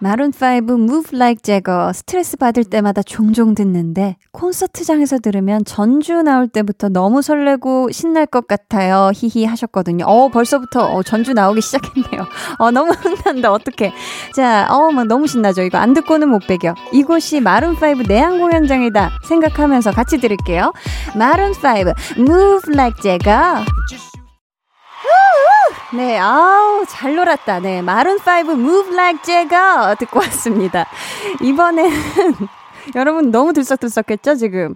마룬5 0.00 0.70
Move 0.70 1.10
Like 1.12 1.42
Jagger 1.42 1.92
스트레스 1.92 2.36
받을 2.36 2.62
때마다 2.62 3.02
종종 3.02 3.56
듣는데 3.56 4.16
콘서트장에서 4.30 5.18
들으면 5.18 5.64
전주 5.64 6.22
나올 6.22 6.46
때부터 6.46 6.88
너무 6.88 7.20
설레고 7.20 7.90
신날 7.90 8.26
것 8.26 8.46
같아요. 8.46 9.10
히히 9.12 9.44
하셨거든요. 9.44 10.04
어, 10.04 10.28
벌써부터 10.28 10.84
어, 10.84 11.02
전주 11.02 11.32
나오기 11.32 11.60
시작했네요. 11.62 12.26
어, 12.60 12.70
너무 12.70 12.92
흥난다. 12.92 13.50
어떡해. 13.50 13.92
자, 14.36 14.68
어, 14.70 14.92
막 14.92 15.08
너무 15.08 15.26
신나죠. 15.26 15.62
이거 15.62 15.78
안 15.78 15.94
듣고는 15.94 16.28
못 16.28 16.46
배겨. 16.46 16.76
이곳이 16.92 17.40
마룬5 17.40 18.06
내한 18.06 18.38
공연장이다 18.38 19.10
생각하면서 19.26 19.90
같이 19.90 20.18
들을게요. 20.18 20.72
마룬5 21.14 22.18
Move 22.20 22.72
Like 22.72 23.02
Jagger 23.02 23.64
네, 25.94 26.18
아우, 26.18 26.84
잘 26.88 27.14
놀았다. 27.14 27.60
네, 27.60 27.80
마룬5 27.82 28.50
Move 28.50 28.92
Like 28.92 29.22
Jagger 29.22 29.96
듣고 29.98 30.18
왔습니다. 30.20 30.86
이번에는 31.40 31.90
여러분 32.96 33.30
너무 33.30 33.52
들썩들썩했죠, 33.52 34.34
지금? 34.34 34.74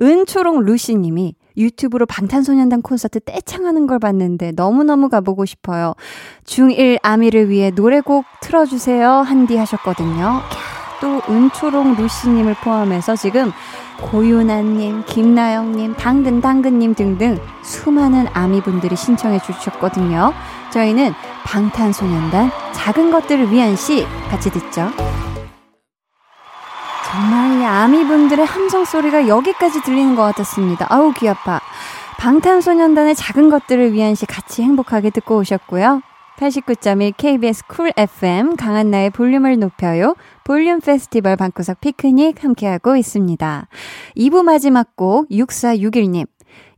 은초롱 0.00 0.60
루시님이 0.60 1.34
유튜브로 1.56 2.06
방탄소년단 2.06 2.82
콘서트 2.82 3.18
떼창하는 3.20 3.86
걸 3.86 3.98
봤는데 3.98 4.52
너무너무 4.54 5.08
가보고 5.08 5.44
싶어요. 5.44 5.94
중1 6.44 6.98
아미를 7.02 7.48
위해 7.48 7.70
노래곡 7.70 8.24
틀어주세요. 8.40 9.10
한디 9.10 9.56
하셨거든요. 9.56 10.40
또 11.00 11.20
은초롱 11.28 11.96
루시님을 11.96 12.54
포함해서 12.62 13.16
지금 13.16 13.52
고윤아님, 14.02 15.04
김나영님, 15.06 15.94
당근당근님 15.94 16.94
등등 16.94 17.38
수많은 17.62 18.26
아미분들이 18.32 18.96
신청해 18.96 19.40
주셨거든요. 19.40 20.32
저희는 20.72 21.12
방탄소년단 21.44 22.50
작은 22.72 23.10
것들을 23.10 23.50
위한 23.50 23.76
시 23.76 24.06
같이 24.30 24.50
듣죠. 24.50 24.90
정말 27.10 27.60
이 27.60 27.64
아미분들의 27.64 28.44
함성 28.44 28.84
소리가 28.84 29.28
여기까지 29.28 29.82
들리는 29.82 30.14
것 30.14 30.22
같았습니다. 30.22 30.86
아우 30.88 31.12
귀 31.14 31.28
아파. 31.28 31.60
방탄소년단의 32.18 33.14
작은 33.14 33.48
것들을 33.48 33.92
위한 33.92 34.14
시 34.14 34.26
같이 34.26 34.62
행복하게 34.62 35.10
듣고 35.10 35.38
오셨고요. 35.38 36.02
89.1 36.38 37.14
KBS 37.16 37.64
Cool 37.66 37.92
FM 37.96 38.54
강한나의 38.54 39.10
볼륨을 39.10 39.58
높여요. 39.58 40.14
볼륨 40.44 40.80
페스티벌 40.80 41.34
방구석 41.36 41.80
피크닉 41.80 42.44
함께하고 42.44 42.94
있습니다. 42.94 43.66
2부 44.16 44.44
마지막 44.44 44.94
곡 44.94 45.28
6461님. 45.30 46.28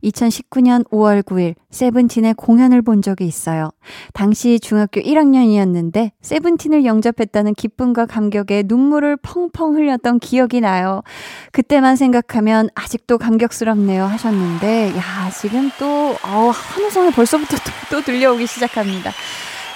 2019년 0.03 0.87
5월 0.89 1.23
9일 1.23 1.55
세븐틴의 1.69 2.33
공연을 2.35 2.81
본 2.81 3.01
적이 3.01 3.25
있어요. 3.25 3.71
당시 4.13 4.59
중학교 4.59 5.01
1학년이었는데 5.01 6.11
세븐틴을 6.21 6.85
영접했다는 6.85 7.53
기쁨과 7.53 8.05
감격에 8.05 8.63
눈물을 8.65 9.17
펑펑 9.17 9.75
흘렸던 9.75 10.19
기억이 10.19 10.61
나요. 10.61 11.03
그때만 11.51 11.95
생각하면 11.95 12.69
아직도 12.75 13.17
감격스럽네요 13.17 14.03
하셨는데 14.03 14.93
야 14.97 15.29
지금 15.39 15.69
또 15.79 16.15
어, 16.23 16.49
환호성이 16.49 17.11
벌써부터 17.11 17.57
또, 17.57 17.97
또 17.97 18.01
들려오기 18.01 18.47
시작합니다. 18.47 19.11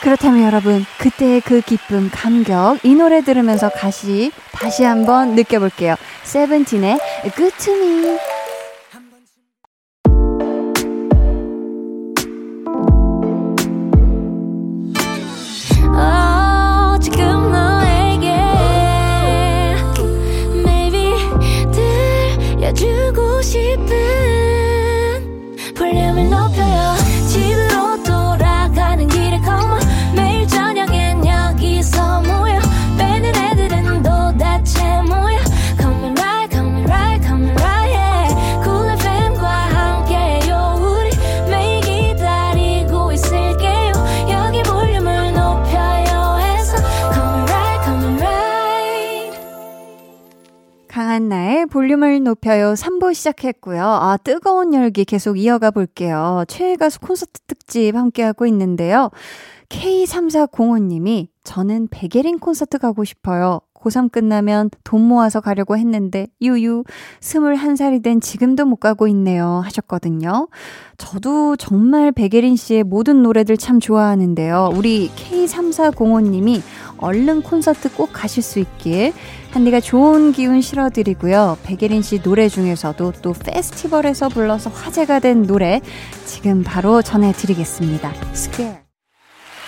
그렇다면 0.02 0.44
여러분, 0.44 0.86
그때의 1.00 1.42
그 1.42 1.62
기쁨, 1.62 2.12
감격, 2.14 2.78
이 2.84 2.94
노래 2.94 3.22
들으면서 3.22 3.70
다시, 3.70 4.32
다시 4.52 4.84
한번 4.84 5.34
느껴볼게요. 5.34 5.96
세븐틴의 6.24 7.00
Me. 7.24 8.35
시작했고요. 53.16 53.84
아, 53.84 54.18
뜨거운 54.24 54.74
열기 54.76 55.06
계속 55.06 55.40
이어가 55.40 55.72
볼게요. 55.72 56.44
최애 56.48 56.76
가수 56.76 57.00
콘서트 57.00 57.40
특집 57.48 57.96
함께하고 57.96 58.46
있는데요. 58.46 59.10
K3405님이 59.70 61.30
저는 61.44 61.88
백예린 61.90 62.38
콘서트 62.38 62.78
가고 62.78 63.04
싶어요. 63.04 63.62
고3 63.86 64.12
끝나면 64.12 64.72
돈 64.84 65.02
모아서 65.02 65.42
가려고 65.42 65.78
했는데 65.78 66.28
유유 66.42 66.84
21살이 67.22 68.02
된 68.04 68.20
지금도 68.20 68.66
못 68.66 68.78
가고 68.78 69.08
있네요 69.08 69.62
하셨거든요. 69.64 70.48
저도 70.98 71.56
정말 71.56 72.12
백예린 72.12 72.56
씨의 72.56 72.84
모든 72.84 73.22
노래들 73.22 73.58
참 73.58 73.80
좋아하는데요. 73.80 74.72
우리 74.76 75.10
K3405님이 75.10 76.62
얼른 76.98 77.42
콘서트 77.42 77.92
꼭 77.94 78.12
가실 78.14 78.44
수 78.44 78.60
있길 78.60 79.14
한디가 79.52 79.80
좋은 79.80 80.32
기운 80.32 80.62
실어드리고요. 80.62 81.58
백예린 81.64 82.02
씨 82.02 82.22
노래 82.22 82.50
중에서도 82.50 83.14
또 83.22 83.34
페스티벌에서 83.34 84.30
불러서 84.30 84.70
화제가 84.70 85.20
된 85.20 85.44
노래 85.44 85.82
지금 86.26 86.64
바로 86.64 87.02
전해드리겠습니다. 87.02 88.14
Square. 88.34 88.78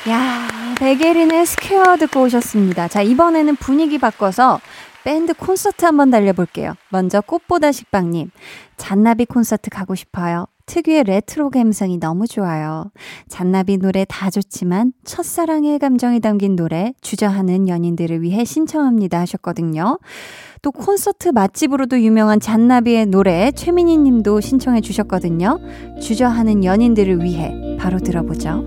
야, 0.10 0.48
백예린의 0.80 1.46
Square 1.46 1.98
듣고 1.98 2.24
오셨습니다. 2.24 2.88
자, 2.88 3.02
이번에는 3.02 3.56
분위기 3.58 3.98
바꿔서 3.98 4.60
밴드 5.04 5.34
콘서트 5.34 5.86
한번 5.86 6.12
달려볼게요. 6.12 6.74
먼저 6.90 7.22
꽃보다 7.22 7.72
식빵님. 7.72 8.32
잔나비 8.78 9.26
콘서트 9.26 9.70
가고 9.70 9.96
싶어요. 9.96 10.48
특유의 10.68 11.06
레트로 11.06 11.50
감성이 11.50 11.98
너무 11.98 12.28
좋아요. 12.28 12.92
잔나비 13.28 13.78
노래 13.78 14.06
다 14.08 14.30
좋지만 14.30 14.94
첫사랑의 15.04 15.80
감정이 15.80 16.20
담긴 16.20 16.56
노래 16.56 16.94
주저하는 17.02 17.68
연인들을 17.68 18.22
위해 18.22 18.46
신청합니다 18.46 19.20
하셨거든요. 19.22 19.98
또 20.62 20.72
콘서트 20.72 21.30
맛집으로도 21.30 22.02
유명한 22.02 22.40
잔나비의 22.40 23.08
노래 23.08 23.52
최민희 23.52 23.98
님도 23.98 24.42
신청해 24.42 24.82
주셨거든요. 24.82 25.60
주저하는 26.02 26.64
연인들을 26.64 27.24
위해 27.24 27.78
바로 27.80 27.98
들어보죠. 28.00 28.64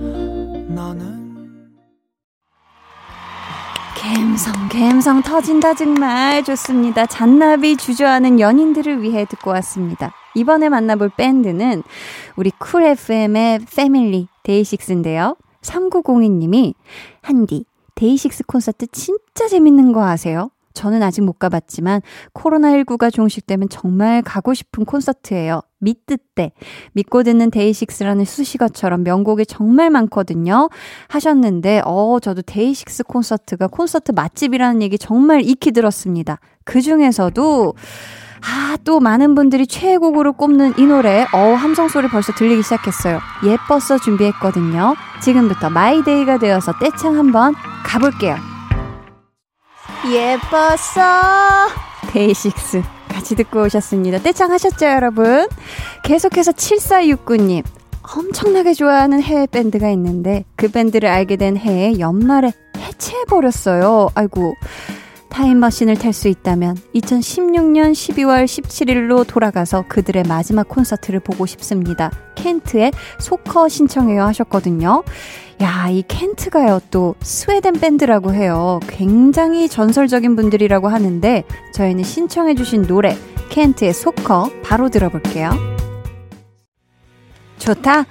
갬성 3.97 4.69
갬성 4.71 5.23
터진다 5.23 5.75
정말 5.75 6.43
좋습니다. 6.43 7.05
잔나비 7.05 7.77
주저하는 7.77 8.41
연인들을 8.41 9.03
위해 9.03 9.27
듣고 9.27 9.51
왔습니다. 9.51 10.13
이번에 10.35 10.69
만나볼 10.69 11.11
밴드는 11.17 11.83
우리 12.37 12.51
쿨 12.51 12.85
FM의 12.85 13.61
패밀리 13.75 14.29
데이식스인데요. 14.43 15.37
3902님이 15.63 16.75
한디 17.23 17.65
데이식스 17.95 18.45
콘서트 18.45 18.87
진짜 18.89 19.49
재밌는 19.49 19.93
거 19.93 20.05
아세요? 20.05 20.51
저는 20.73 21.03
아직 21.03 21.23
못 21.23 21.39
가봤지만 21.39 22.01
코로나19가 22.33 23.13
종식되면 23.13 23.69
정말 23.69 24.23
가고 24.23 24.55
싶은 24.55 24.85
콘서트예요. 24.85 25.61
믿듣데 25.79 26.53
믿고 26.93 27.23
듣는 27.23 27.51
데이식스라는 27.51 28.25
수식어처럼 28.25 29.03
명곡이 29.03 29.47
정말 29.47 29.91
많거든요. 29.91 30.69
하셨는데 31.09 31.83
어 31.85 32.19
저도 32.23 32.43
데이식스 32.43 33.05
콘서트가 33.05 33.67
콘서트 33.67 34.13
맛집이라는 34.13 34.81
얘기 34.83 34.97
정말 34.97 35.43
익히 35.43 35.73
들었습니다. 35.73 36.39
그 36.65 36.81
중에서도 36.81 37.75
아, 38.43 38.77
또 38.85 39.01
많은 39.01 39.35
분들이 39.35 39.67
최애곡으로 39.67 40.33
꼽는 40.35 40.75
이 40.79 40.83
노래, 40.85 41.27
어, 41.33 41.55
함성 41.55 41.89
소리 41.89 42.09
벌써 42.09 42.33
들리기 42.33 42.63
시작했어요. 42.63 43.21
예뻤어 43.45 43.99
준비했거든요. 43.99 44.95
지금부터 45.23 45.71
마이데이가 45.71 46.39
되어서 46.39 46.73
떼창 46.79 47.17
한번 47.17 47.55
가볼게요. 47.85 48.37
예뻤어. 50.11 51.69
데이식스. 52.09 52.83
같이 53.09 53.35
듣고 53.37 53.65
오셨습니다. 53.65 54.19
떼창 54.19 54.51
하셨죠, 54.53 54.87
여러분? 54.87 55.47
계속해서 56.05 56.53
7469님. 56.53 57.65
엄청나게 58.03 58.73
좋아하는 58.73 59.23
해외 59.23 59.47
밴드가 59.47 59.91
있는데 59.91 60.45
그 60.57 60.71
밴드를 60.71 61.09
알게 61.09 61.37
된 61.37 61.57
해에 61.57 61.99
연말에 61.99 62.53
해체해버렸어요. 62.79 64.09
아이고. 64.15 64.55
타임머신을 65.31 65.97
탈 65.97 66.13
수 66.13 66.29
있다면 66.29 66.77
2016년 66.95 67.93
12월 67.93 68.45
17일로 68.45 69.27
돌아가서 69.27 69.85
그들의 69.89 70.25
마지막 70.25 70.69
콘서트를 70.69 71.21
보고 71.21 71.47
싶습니다. 71.47 72.11
켄트의 72.35 72.93
소커 73.19 73.69
신청해요 73.69 74.23
하셨거든요. 74.25 75.03
야, 75.63 75.89
이 75.91 76.03
켄트가요, 76.09 76.81
또 76.91 77.15
스웨덴 77.21 77.75
밴드라고 77.75 78.33
해요. 78.33 78.81
굉장히 78.89 79.69
전설적인 79.69 80.35
분들이라고 80.37 80.89
하는데 80.89 81.45
저희는 81.75 82.03
신청해주신 82.03 82.87
노래 82.87 83.17
켄트의 83.51 83.93
소커 83.93 84.51
바로 84.63 84.89
들어볼게요. 84.89 85.51
좋다. 87.59 88.07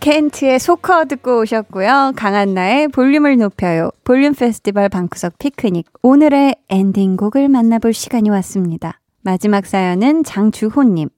켄트의 0.00 0.58
소커 0.58 1.06
듣고 1.06 1.40
오셨고요. 1.40 2.12
강한나의 2.16 2.88
볼륨을 2.88 3.36
높여요. 3.36 3.90
볼륨 4.04 4.32
페스티벌 4.34 4.88
방구석 4.88 5.38
피크닉. 5.38 5.86
오늘의 6.02 6.56
엔딩곡을 6.68 7.48
만나볼 7.48 7.92
시간이 7.92 8.30
왔습니다. 8.30 9.00
마지막 9.22 9.66
사연은 9.66 10.24
장주호님. 10.24 11.08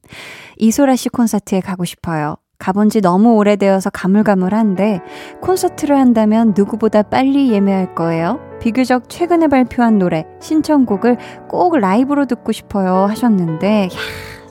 이소라 0.56 0.96
씨 0.96 1.08
콘서트에 1.10 1.60
가고 1.60 1.84
싶어요. 1.84 2.36
가본 2.58 2.90
지 2.90 3.00
너무 3.00 3.34
오래되어서 3.36 3.90
가물가물한데 3.90 5.00
콘서트를 5.40 5.98
한다면 5.98 6.52
누구보다 6.56 7.02
빨리 7.02 7.50
예매할 7.50 7.94
거예요. 7.94 8.40
비교적 8.60 9.08
최근에 9.08 9.48
발표한 9.48 9.98
노래, 9.98 10.26
신청곡을 10.40 11.16
꼭 11.48 11.78
라이브로 11.78 12.26
듣고 12.26 12.52
싶어요 12.52 13.06
하셨는데, 13.06 13.84
야, 13.84 13.98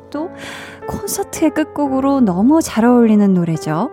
또 0.09 0.29
콘서트의 0.89 1.51
끝곡으로 1.51 2.19
너무 2.19 2.61
잘 2.61 2.83
어울리는 2.83 3.33
노래죠. 3.33 3.91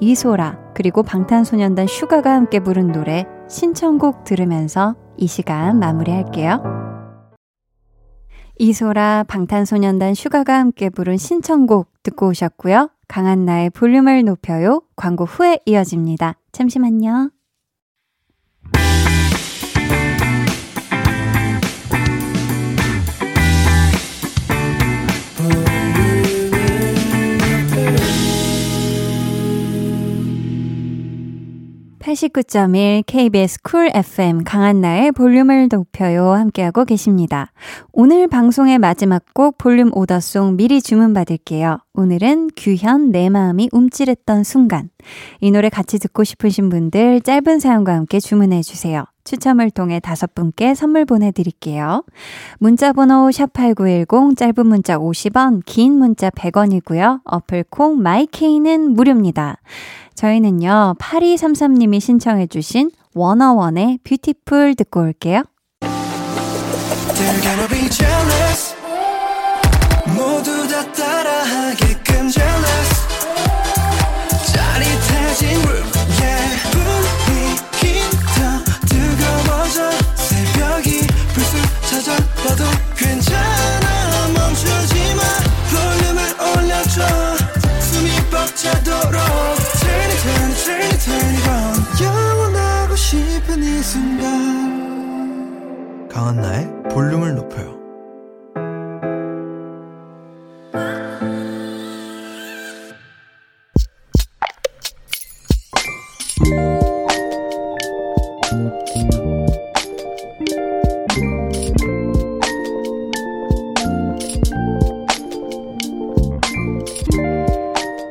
이소라, 0.00 0.72
그리고 0.74 1.02
방탄소년단 1.02 1.86
슈가가 1.86 2.32
함께 2.32 2.58
부른 2.60 2.90
노래, 2.90 3.26
신청곡 3.48 4.24
들으면서 4.24 4.96
이 5.18 5.26
시간 5.26 5.78
마무리할게요. 5.78 6.62
이소라, 8.58 9.24
방탄소년단 9.28 10.14
슈가가 10.14 10.58
함께 10.58 10.88
부른 10.88 11.18
신청곡 11.18 11.92
듣고 12.02 12.28
오셨고요. 12.28 12.90
강한나의 13.08 13.70
볼륨을 13.70 14.24
높여요. 14.24 14.82
광고 14.96 15.24
후에 15.24 15.60
이어집니다. 15.66 16.34
잠시만요. 16.52 17.30
89.1 32.08 33.04
KBS 33.06 33.60
쿨 33.62 33.90
FM 33.94 34.42
강한나의 34.42 35.12
볼륨을 35.12 35.68
높여요 35.70 36.32
함께하고 36.32 36.86
계십니다. 36.86 37.52
오늘 37.92 38.28
방송의 38.28 38.78
마지막 38.78 39.22
곡 39.34 39.58
볼륨 39.58 39.90
오더송 39.92 40.56
미리 40.56 40.80
주문 40.80 41.12
받을게요. 41.12 41.80
오늘은 41.92 42.48
규현 42.56 43.10
내 43.10 43.28
마음이 43.28 43.68
움찔했던 43.72 44.42
순간. 44.42 44.88
이 45.42 45.50
노래 45.50 45.68
같이 45.68 45.98
듣고 45.98 46.24
싶으신 46.24 46.70
분들 46.70 47.20
짧은 47.20 47.60
사연과 47.60 47.94
함께 47.94 48.20
주문해 48.20 48.62
주세요. 48.62 49.04
추첨을 49.28 49.70
통해 49.70 50.00
다섯 50.00 50.34
분께 50.34 50.74
선물 50.74 51.04
보내드릴게요. 51.04 52.02
문자번호 52.58 53.28
샵8910 53.28 54.38
짧은 54.38 54.66
문자 54.66 54.96
50원 54.96 55.60
긴 55.66 55.98
문자 55.98 56.30
100원이고요. 56.30 57.20
어플 57.24 57.64
콩 57.68 58.00
마이케이는 58.00 58.94
무료입니다. 58.94 59.58
저희는요, 60.14 60.94
8233님이 60.98 62.00
신청해주신 62.00 62.90
워너원의 63.14 63.98
Beautiful 64.02 64.74
듣고 64.76 65.00
올게요. 65.02 65.42
순간 93.90 94.28
강한나의 96.10 96.70
볼륨을 96.90 97.34
높여요. 97.36 97.78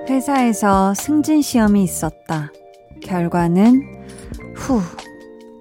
회사에서 0.10 0.96
승진 0.96 1.44
시험이 1.44 1.84
있었다. 1.84 2.52
결과는 3.04 3.84
후. 4.56 4.82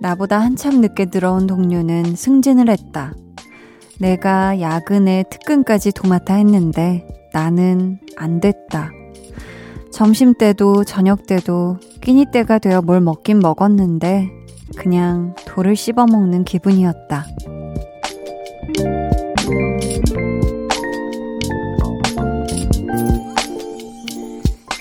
나보다 0.06 0.38
한참 0.38 0.80
늦게 0.82 1.06
들어온 1.06 1.48
동료는 1.48 2.14
승진을 2.14 2.70
했다. 2.70 3.12
내가 3.98 4.60
야근에 4.60 5.24
특근까지 5.28 5.90
도맡아 5.90 6.34
했는데 6.34 7.04
나는 7.32 7.98
안 8.16 8.40
됐다. 8.40 8.92
점심 9.90 10.32
때도 10.34 10.84
저녁 10.84 11.26
때도 11.26 11.78
끼니 12.02 12.26
때가 12.32 12.60
되어 12.60 12.82
뭘 12.82 13.00
먹긴 13.00 13.40
먹었는데 13.40 14.30
그냥 14.76 15.34
돌을 15.44 15.74
씹어 15.74 16.06
먹는 16.06 16.44
기분이었다. 16.44 17.26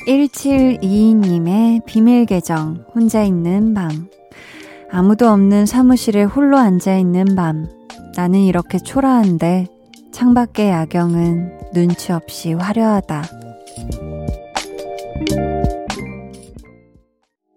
(1722님의) 0.07 1.83
비밀 1.87 2.27
계정 2.27 2.85
혼자 2.93 3.23
있는 3.23 3.73
밤 3.73 4.07
아무도 4.95 5.27
없는 5.27 5.65
사무실에 5.65 6.23
홀로 6.23 6.57
앉아 6.57 6.95
있는 6.95 7.35
밤. 7.35 7.67
나는 8.15 8.39
이렇게 8.39 8.79
초라한데 8.79 9.67
창밖의 10.13 10.69
야경은 10.69 11.71
눈치 11.73 12.13
없이 12.13 12.53
화려하다. 12.53 13.23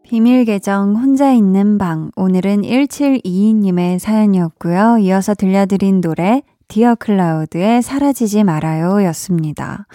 비밀 0.02 0.44
계정 0.46 0.96
혼자 0.96 1.30
있는 1.30 1.78
방. 1.78 2.10
오늘은 2.16 2.62
1722님의 2.62 4.00
사연이었고요. 4.00 4.98
이어서 4.98 5.34
들려드린 5.34 6.00
노래 6.00 6.42
디어 6.66 6.96
클라우드의 6.96 7.82
사라지지 7.82 8.42
말아요 8.42 9.04
였습니다. 9.04 9.86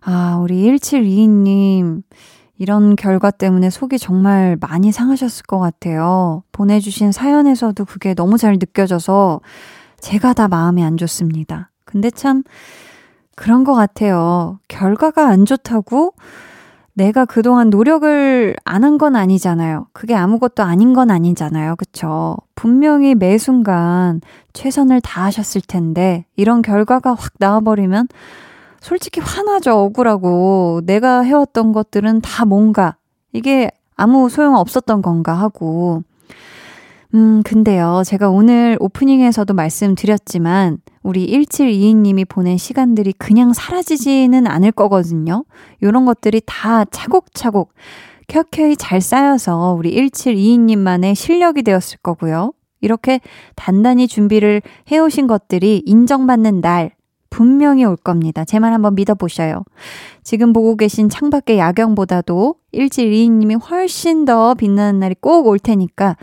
아, 0.00 0.38
우리 0.42 0.62
1722님. 0.62 2.04
이런 2.60 2.94
결과 2.94 3.30
때문에 3.30 3.70
속이 3.70 3.98
정말 3.98 4.58
많이 4.60 4.92
상하셨을 4.92 5.44
것 5.46 5.58
같아요. 5.58 6.42
보내주신 6.52 7.10
사연에서도 7.10 7.86
그게 7.86 8.12
너무 8.12 8.36
잘 8.36 8.52
느껴져서 8.60 9.40
제가 9.98 10.34
다 10.34 10.46
마음이 10.46 10.84
안 10.84 10.98
좋습니다. 10.98 11.70
근데 11.86 12.10
참 12.10 12.42
그런 13.34 13.64
것 13.64 13.72
같아요. 13.74 14.58
결과가 14.68 15.26
안 15.26 15.46
좋다고 15.46 16.12
내가 16.92 17.24
그동안 17.24 17.70
노력을 17.70 18.54
안 18.64 18.84
한 18.84 18.98
건 18.98 19.16
아니잖아요. 19.16 19.86
그게 19.94 20.14
아무것도 20.14 20.62
아닌 20.62 20.92
건 20.92 21.10
아니잖아요. 21.10 21.76
그쵸? 21.76 22.36
분명히 22.54 23.14
매 23.14 23.38
순간 23.38 24.20
최선을 24.52 25.00
다하셨을 25.00 25.62
텐데 25.66 26.26
이런 26.36 26.60
결과가 26.60 27.14
확 27.14 27.32
나와버리면 27.38 28.08
솔직히 28.80 29.20
화나죠, 29.20 29.78
억울하고. 29.78 30.80
내가 30.84 31.20
해왔던 31.20 31.72
것들은 31.72 32.20
다 32.22 32.44
뭔가, 32.44 32.96
이게 33.32 33.70
아무 33.96 34.28
소용 34.28 34.56
없었던 34.56 35.02
건가 35.02 35.34
하고. 35.34 36.02
음, 37.14 37.42
근데요, 37.44 38.02
제가 38.06 38.30
오늘 38.30 38.76
오프닝에서도 38.80 39.52
말씀드렸지만, 39.52 40.78
우리 41.02 41.26
1722님이 41.26 42.26
보낸 42.28 42.56
시간들이 42.56 43.12
그냥 43.14 43.52
사라지지는 43.52 44.46
않을 44.46 44.72
거거든요. 44.72 45.44
요런 45.82 46.04
것들이 46.04 46.40
다 46.46 46.84
차곡차곡 46.84 47.72
켜켜이 48.28 48.76
잘 48.76 49.00
쌓여서 49.00 49.74
우리 49.76 49.94
1722님만의 49.96 51.14
실력이 51.14 51.62
되었을 51.62 51.98
거고요. 52.02 52.52
이렇게 52.80 53.20
단단히 53.56 54.06
준비를 54.06 54.62
해오신 54.90 55.26
것들이 55.26 55.82
인정받는 55.84 56.60
날, 56.60 56.92
분명히 57.30 57.84
올 57.84 57.96
겁니다. 57.96 58.44
제 58.44 58.58
말 58.58 58.72
한번 58.72 58.94
믿어보셔요. 58.94 59.64
지금 60.22 60.52
보고 60.52 60.76
계신 60.76 61.08
창밖의 61.08 61.58
야경보다도 61.58 62.56
1722님이 62.74 63.70
훨씬 63.70 64.24
더 64.24 64.54
빛나는 64.54 65.00
날이 65.00 65.14
꼭 65.20 65.46
올 65.46 65.58
테니까 65.58 66.16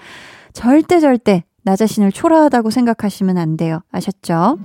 절대 0.53 0.99
절대 0.99 1.43
나 1.63 1.75
자신을 1.75 2.11
초라하다고 2.11 2.69
생각하시면 2.69 3.37
안 3.37 3.57
돼요. 3.57 3.81
아셨죠? 3.91 4.57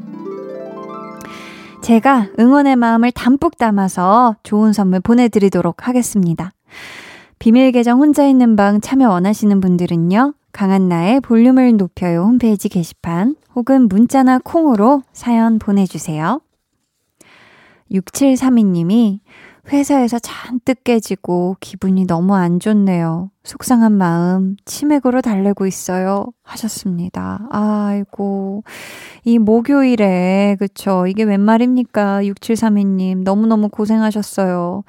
제가 1.82 2.28
응원의 2.38 2.76
마음을 2.76 3.10
담뿍 3.10 3.56
담아서 3.58 4.36
좋은 4.44 4.72
선물 4.72 5.00
보내드리도록 5.00 5.88
하겠습니다. 5.88 6.52
비밀 7.40 7.72
계정 7.72 7.98
혼자 8.00 8.24
있는 8.24 8.54
방 8.54 8.80
참여 8.80 9.08
원하시는 9.10 9.60
분들은요. 9.60 10.34
강한나의 10.52 11.20
볼륨을 11.20 11.76
높여요 11.76 12.22
홈페이지 12.22 12.68
게시판 12.68 13.36
혹은 13.54 13.88
문자나 13.88 14.40
콩으로 14.44 15.02
사연 15.12 15.58
보내주세요. 15.58 16.40
6732님이 17.90 19.20
회사에서 19.70 20.18
잔뜩 20.18 20.82
깨지고 20.82 21.56
기분이 21.60 22.06
너무 22.06 22.34
안 22.34 22.58
좋네요. 22.58 23.30
속상한 23.44 23.92
마음 23.92 24.56
치맥으로 24.64 25.20
달래고 25.20 25.66
있어요. 25.66 26.26
하셨습니다. 26.42 27.46
아이고. 27.50 28.64
이 29.24 29.38
목요일에, 29.38 30.56
그쵸. 30.58 31.06
이게 31.06 31.22
웬 31.22 31.40
말입니까? 31.40 32.22
6732님. 32.22 33.22
너무너무 33.22 33.68
고생하셨어요. 33.68 34.82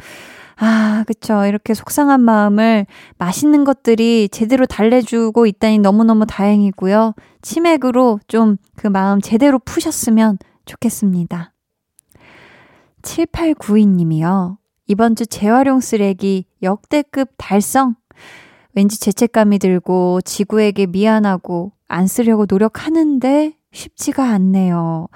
아, 0.57 1.03
그쵸. 1.07 1.45
이렇게 1.45 1.73
속상한 1.73 2.21
마음을 2.21 2.85
맛있는 3.17 3.63
것들이 3.63 4.29
제대로 4.29 4.65
달래주고 4.65 5.45
있다니 5.45 5.79
너무너무 5.79 6.25
다행이고요. 6.25 7.13
치맥으로 7.41 8.19
좀 8.27 8.57
그 8.75 8.87
마음 8.87 9.21
제대로 9.21 9.59
푸셨으면 9.59 10.37
좋겠습니다. 10.65 11.53
7892님이요. 13.01 14.57
이번 14.87 15.15
주 15.15 15.25
재활용 15.25 15.79
쓰레기 15.79 16.45
역대급 16.61 17.29
달성. 17.37 17.95
왠지 18.75 18.99
죄책감이 18.99 19.59
들고 19.59 20.21
지구에게 20.21 20.87
미안하고 20.87 21.73
안 21.87 22.07
쓰려고 22.07 22.45
노력하는데 22.49 23.53
쉽지가 23.71 24.23
않네요. 24.29 25.07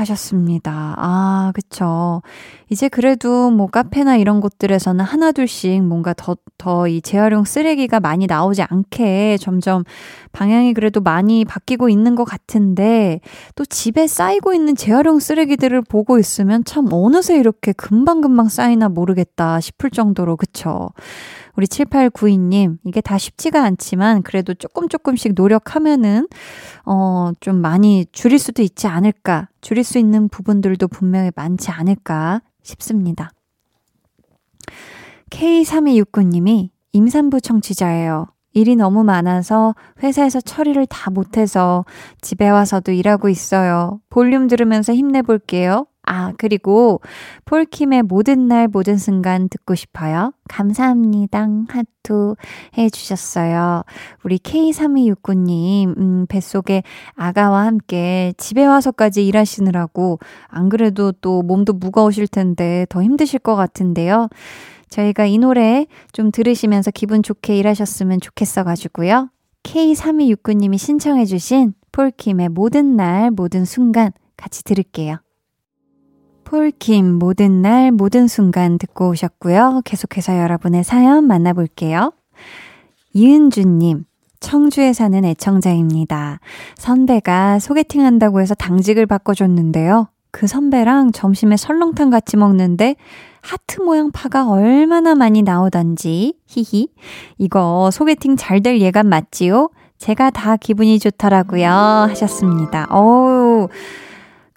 하셨습니다. 0.00 0.94
아, 0.96 1.52
그쵸. 1.54 2.22
이제 2.70 2.88
그래도 2.88 3.50
뭐 3.50 3.66
카페나 3.66 4.16
이런 4.16 4.40
곳들에서는 4.40 5.04
하나둘씩 5.04 5.82
뭔가 5.84 6.12
더, 6.14 6.36
더 6.58 6.86
이 6.88 7.00
재활용 7.02 7.44
쓰레기가 7.44 8.00
많이 8.00 8.26
나오지 8.26 8.62
않게 8.62 9.38
점점 9.40 9.84
방향이 10.32 10.74
그래도 10.74 11.00
많이 11.00 11.44
바뀌고 11.44 11.88
있는 11.88 12.14
것 12.14 12.24
같은데 12.24 13.20
또 13.54 13.64
집에 13.64 14.06
쌓이고 14.06 14.52
있는 14.54 14.74
재활용 14.76 15.18
쓰레기들을 15.18 15.82
보고 15.82 16.18
있으면 16.18 16.64
참 16.64 16.88
어느새 16.92 17.38
이렇게 17.38 17.72
금방금방 17.72 18.48
쌓이나 18.48 18.88
모르겠다 18.88 19.60
싶을 19.60 19.90
정도로 19.90 20.36
그쵸. 20.36 20.90
우리 21.58 21.66
7892님, 21.66 22.78
이게 22.84 23.00
다 23.00 23.18
쉽지가 23.18 23.64
않지만 23.64 24.22
그래도 24.22 24.54
조금 24.54 24.88
조금씩 24.88 25.32
노력하면은, 25.34 26.28
어, 26.86 27.32
좀 27.40 27.56
많이 27.56 28.06
줄일 28.12 28.38
수도 28.38 28.62
있지 28.62 28.86
않을까. 28.86 29.48
줄일 29.60 29.82
수 29.82 29.98
있는 29.98 30.28
부분들도 30.28 30.86
분명히 30.86 31.32
많지 31.34 31.72
않을까 31.72 32.42
싶습니다. 32.62 33.32
K3269님이 35.30 36.70
임산부 36.92 37.40
청취자예요. 37.40 38.28
일이 38.52 38.76
너무 38.76 39.02
많아서 39.02 39.74
회사에서 40.00 40.40
처리를 40.40 40.86
다 40.86 41.10
못해서 41.10 41.84
집에 42.20 42.48
와서도 42.48 42.92
일하고 42.92 43.28
있어요. 43.28 44.00
볼륨 44.10 44.46
들으면서 44.46 44.94
힘내볼게요. 44.94 45.87
아, 46.10 46.32
그리고 46.38 47.02
폴킴의 47.44 48.04
모든 48.04 48.48
날 48.48 48.66
모든 48.66 48.96
순간 48.96 49.50
듣고 49.50 49.74
싶어요. 49.74 50.32
감사합니다. 50.48 51.46
하트 51.68 52.34
해주셨어요. 52.78 53.82
우리 54.24 54.38
K3269님, 54.38 55.98
음, 55.98 56.26
뱃속에 56.26 56.82
아가와 57.14 57.66
함께 57.66 58.32
집에 58.38 58.64
와서까지 58.64 59.26
일하시느라고 59.26 60.18
안 60.46 60.70
그래도 60.70 61.12
또 61.12 61.42
몸도 61.42 61.74
무거우실 61.74 62.26
텐데 62.26 62.86
더 62.88 63.02
힘드실 63.02 63.40
것 63.40 63.54
같은데요. 63.54 64.28
저희가 64.88 65.26
이 65.26 65.36
노래 65.36 65.86
좀 66.12 66.32
들으시면서 66.32 66.90
기분 66.90 67.22
좋게 67.22 67.58
일하셨으면 67.58 68.22
좋겠어가지고요. 68.22 69.28
K3269님이 69.62 70.78
신청해주신 70.78 71.74
폴킴의 71.92 72.48
모든 72.48 72.96
날, 72.96 73.30
모든 73.30 73.66
순간 73.66 74.12
같이 74.38 74.64
들을게요. 74.64 75.18
폴킴, 76.48 77.18
모든 77.18 77.60
날, 77.60 77.92
모든 77.92 78.26
순간 78.26 78.78
듣고 78.78 79.10
오셨고요. 79.10 79.82
계속해서 79.84 80.38
여러분의 80.38 80.82
사연 80.82 81.26
만나볼게요. 81.26 82.14
이은주님, 83.12 84.04
청주에 84.40 84.94
사는 84.94 85.22
애청자입니다. 85.26 86.40
선배가 86.78 87.58
소개팅 87.58 88.02
한다고 88.02 88.40
해서 88.40 88.54
당직을 88.54 89.04
바꿔줬는데요. 89.04 90.08
그 90.30 90.46
선배랑 90.46 91.12
점심에 91.12 91.58
설렁탕 91.58 92.08
같이 92.08 92.38
먹는데 92.38 92.96
하트 93.42 93.82
모양 93.82 94.10
파가 94.10 94.48
얼마나 94.48 95.14
많이 95.14 95.42
나오던지, 95.42 96.38
히히. 96.46 96.88
이거 97.36 97.90
소개팅 97.92 98.36
잘 98.36 98.62
될 98.62 98.80
예감 98.80 99.06
맞지요? 99.06 99.68
제가 99.98 100.30
다 100.30 100.56
기분이 100.56 100.98
좋더라고요. 100.98 101.68
하셨습니다. 101.68 102.86
어우. 102.88 103.68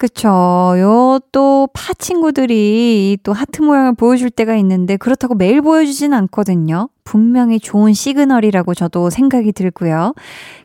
그쵸. 0.02 0.74
요 0.78 1.20
또 1.30 1.68
파 1.72 1.94
친구들이 1.94 3.18
또 3.22 3.32
하트 3.32 3.62
모양을 3.62 3.94
보여줄 3.94 4.30
때가 4.30 4.56
있는데 4.56 4.96
그렇다고 4.96 5.36
매일 5.36 5.62
보여주진 5.62 6.12
않거든요. 6.12 6.88
분명히 7.04 7.60
좋은 7.60 7.92
시그널이라고 7.92 8.74
저도 8.74 9.10
생각이 9.10 9.52
들고요. 9.52 10.14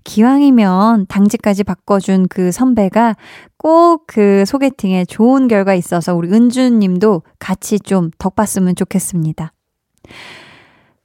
기왕이면 0.04 1.06
당직까지 1.08 1.63
바꿔준 1.65 2.28
그 2.30 2.52
선배가 2.52 3.15
꼭 3.58 4.08
그 4.08 4.43
소개팅에 4.47 5.06
좋은 5.06 5.47
결과 5.47 5.76
있어서 5.76 6.15
우리 6.15 6.30
은주님도 6.32 7.21
같이 7.38 7.80
좀 7.80 8.10
덕봤으면 8.17 8.76
좋겠습니다. 8.76 9.54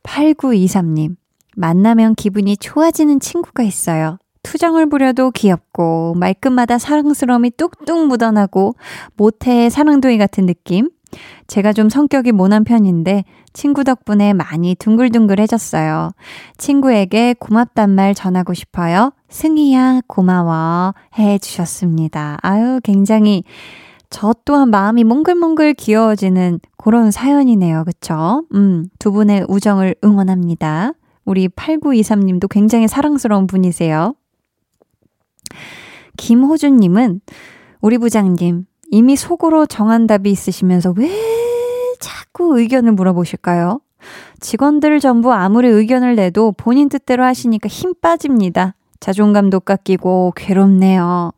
8923님, 0.05 1.16
만나면 1.55 2.14
기분이 2.14 2.57
좋아지는 2.57 3.21
친구가 3.21 3.62
있어요. 3.62 4.16
투정을 4.42 4.88
부려도 4.88 5.31
귀엽고 5.31 6.14
말끝마다 6.16 6.78
사랑스러움이 6.78 7.52
뚝뚝 7.57 8.07
묻어나고 8.07 8.74
모태의 9.16 9.70
사랑둥이 9.70 10.18
같은 10.18 10.46
느낌. 10.46 10.90
제가 11.46 11.72
좀 11.72 11.88
성격이 11.88 12.33
모난 12.33 12.64
편인데 12.64 13.24
친구 13.52 13.85
덕분에 13.85 14.33
많이 14.33 14.74
둥글둥글해졌어요. 14.74 16.12
친구에게 16.57 17.35
고맙단 17.38 17.90
말 17.90 18.14
전하고 18.14 18.55
싶어요. 18.55 19.12
승희야 19.28 20.00
고마워 20.07 20.94
해 21.18 21.38
주셨습니다. 21.38 22.38
아유 22.42 22.81
굉장히 22.83 23.44
저 24.09 24.35
또한 24.44 24.70
마음이 24.70 25.05
몽글몽글 25.05 25.74
귀여워지는 25.74 26.61
그런 26.76 27.11
사연이네요. 27.11 27.85
그쵸? 27.85 28.44
음, 28.55 28.88
두 28.98 29.12
분의 29.12 29.46
우정을 29.48 29.94
응원합니다. 30.05 30.92
우리 31.24 31.48
8923님도 31.48 32.48
굉장히 32.50 32.88
사랑스러운 32.88 33.46
분이세요. 33.46 34.14
김호준님은 36.17 37.21
우리 37.81 37.99
부장님 37.99 38.67
이미 38.91 39.17
속으로 39.17 39.67
정한 39.67 40.07
답이 40.07 40.31
있으시면서 40.31 40.95
왜 40.97 41.11
자꾸 42.01 42.59
의견을 42.59 42.93
물어보실까요? 42.93 43.81
직원들 44.41 45.01
전부 45.01 45.33
아무리 45.33 45.69
의견을 45.69 46.17
내도 46.17 46.53
본인 46.53 46.88
뜻대로 46.88 47.25
하시니까 47.25 47.69
힘 47.69 47.95
빠집니다. 48.01 48.75
자존감도 49.01 49.61
깎이고 49.61 50.33
괴롭네요. 50.37 51.33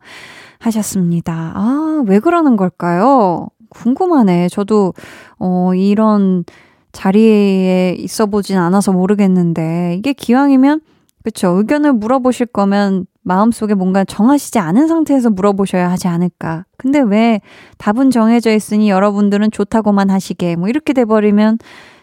하셨습니다. 0.59 1.51
아, 1.55 2.03
왜 2.07 2.19
그러는 2.19 2.57
걸까요? 2.57 3.47
궁금하네. 3.69 4.49
저도, 4.49 4.93
어, 5.37 5.73
이런 5.75 6.43
자리에 6.91 7.95
있어 7.99 8.25
보진 8.25 8.57
않아서 8.57 8.91
모르겠는데, 8.91 9.95
이게 9.97 10.13
기왕이면, 10.13 10.81
그쵸. 11.23 11.49
의견을 11.49 11.93
물어보실 11.93 12.47
거면 12.47 13.05
마음속에 13.25 13.73
뭔가 13.73 14.05
정하시지 14.05 14.59
않은 14.59 14.87
상태에서 14.87 15.31
물어보셔야 15.31 15.89
하지 15.89 16.07
않을까. 16.07 16.65
근데 16.77 16.99
왜 16.99 17.41
답은 17.79 18.11
정해져 18.11 18.53
있으니 18.53 18.89
여러분들은 18.89 19.49
좋다고만 19.51 20.11
하시게, 20.11 20.55
뭐 20.55 20.69
이렇게 20.69 20.93
돼버리면 20.93 21.57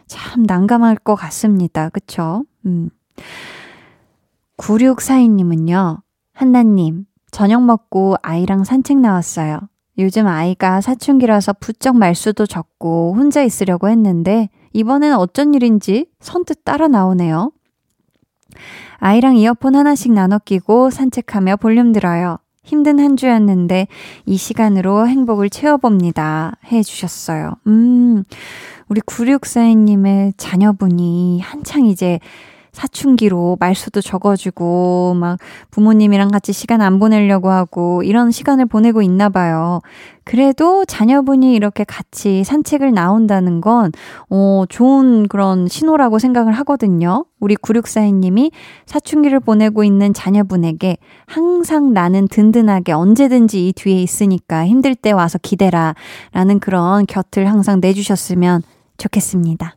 참 0.09 0.43
난감할 0.43 0.97
것 0.97 1.15
같습니다. 1.15 1.89
그쵸? 1.91 2.45
음. 2.67 2.91
9642님은요, 4.59 6.01
한나님, 6.35 7.07
저녁 7.31 7.65
먹고 7.65 8.17
아이랑 8.23 8.65
산책 8.65 8.99
나왔어요. 8.99 9.61
요즘 9.99 10.27
아이가 10.27 10.81
사춘기라서 10.81 11.53
부쩍 11.55 11.97
말수도 11.97 12.47
적고 12.47 13.15
혼자 13.17 13.43
있으려고 13.43 13.89
했는데, 13.89 14.49
이번엔 14.73 15.15
어쩐 15.15 15.55
일인지 15.55 16.07
선뜻 16.19 16.65
따라 16.65 16.89
나오네요. 16.89 17.53
아이랑 18.99 19.37
이어폰 19.37 19.77
하나씩 19.77 20.13
나눠 20.13 20.39
끼고 20.39 20.91
산책하며 20.91 21.57
볼륨 21.57 21.93
들어요. 21.93 22.39
힘든 22.65 23.01
한 23.01 23.17
주였는데 23.17 23.89
이 24.25 24.37
시간으로 24.37 25.09
행복을 25.09 25.51
채워봅니다. 25.51 26.57
해 26.71 26.83
주셨어요. 26.83 27.55
음, 27.67 28.25
우리 28.89 29.01
9642님의 29.01 30.35
자녀분이 30.37 31.41
한창 31.41 31.87
이제 31.87 32.21
사춘기로 32.73 33.59
말수도 33.61 34.01
적어주고, 34.01 35.15
막 35.19 35.39
부모님이랑 35.71 36.31
같이 36.31 36.53
시간 36.53 36.81
안 36.81 36.99
보내려고 36.99 37.51
하고, 37.51 38.03
이런 38.03 38.31
시간을 38.31 38.67
보내고 38.67 39.03
있나 39.03 39.29
봐요. 39.29 39.81
그래도 40.25 40.85
자녀분이 40.85 41.55
이렇게 41.55 41.85
같이 41.85 42.45
산책을 42.45 42.93
나온다는 42.93 43.61
건, 43.61 43.93
어, 44.31 44.65
좋은 44.69 45.29
그런 45.29 45.69
신호라고 45.69 46.19
생각을 46.19 46.53
하거든요. 46.53 47.27
우리 47.41 47.57
9642님이 47.57 48.53
사춘기를 48.87 49.41
보내고 49.41 49.85
있는 49.85 50.15
자녀분에게 50.15 50.97
항상 51.27 51.93
나는 51.93 52.29
든든하게 52.29 52.93
언제든지 52.93 53.69
이 53.69 53.73
뒤에 53.73 54.01
있으니까 54.01 54.67
힘들 54.67 54.95
때 54.95 55.11
와서 55.13 55.39
기대라. 55.39 55.95
라는 56.33 56.61
그런 56.61 57.05
곁을 57.07 57.49
항상 57.49 57.81
내주셨으면 57.81 58.63
좋겠습니다. 58.97 59.77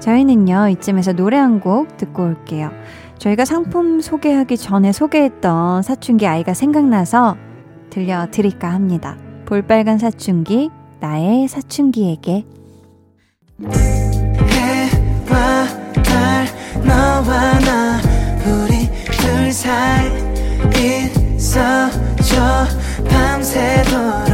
저희는요, 0.00 0.68
이쯤에서 0.68 1.12
노래 1.12 1.36
한 1.38 1.60
곡 1.60 1.96
듣고 1.96 2.24
올게요. 2.24 2.70
저희가 3.18 3.44
상품 3.44 4.00
소개하기 4.00 4.56
전에 4.56 4.92
소개했던 4.92 5.82
사춘기 5.82 6.26
아이가 6.26 6.52
생각나서 6.52 7.36
들려드릴까 7.90 8.68
합니다. 8.70 9.16
볼빨간 9.46 9.98
사춘기, 9.98 10.70
나의 11.00 11.48
사춘기에게. 11.48 12.44
해와 14.50 15.66
달 16.02 16.46
너와 16.84 17.58
나 17.60 18.00
우리 18.46 18.90
둘 19.12 19.52
사이 19.52 20.08
있어줘 21.36 22.66
밤새도록 23.08 24.33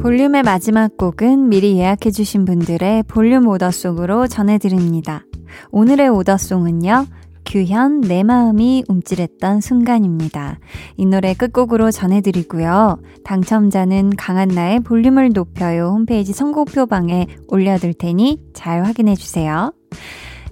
볼륨의 0.00 0.44
마지막 0.44 0.96
곡은 0.96 1.50
미리 1.50 1.76
예약해주신 1.76 2.46
분들의 2.46 3.02
볼륨 3.02 3.46
오더송으로 3.46 4.28
전해드립니다. 4.28 5.26
오늘의 5.72 6.08
오더송은요, 6.08 7.06
규현 7.44 8.00
내 8.00 8.22
마음이 8.22 8.84
움찔했던 8.88 9.60
순간입니다. 9.60 10.58
이 10.96 11.04
노래 11.04 11.34
끝곡으로 11.34 11.90
전해드리고요. 11.90 12.98
당첨자는 13.24 14.16
강한나의 14.16 14.80
볼륨을 14.80 15.32
높여요 15.34 15.88
홈페이지 15.88 16.32
선곡표방에 16.32 17.26
올려둘 17.48 17.92
테니 17.92 18.38
잘 18.54 18.86
확인해주세요. 18.86 19.74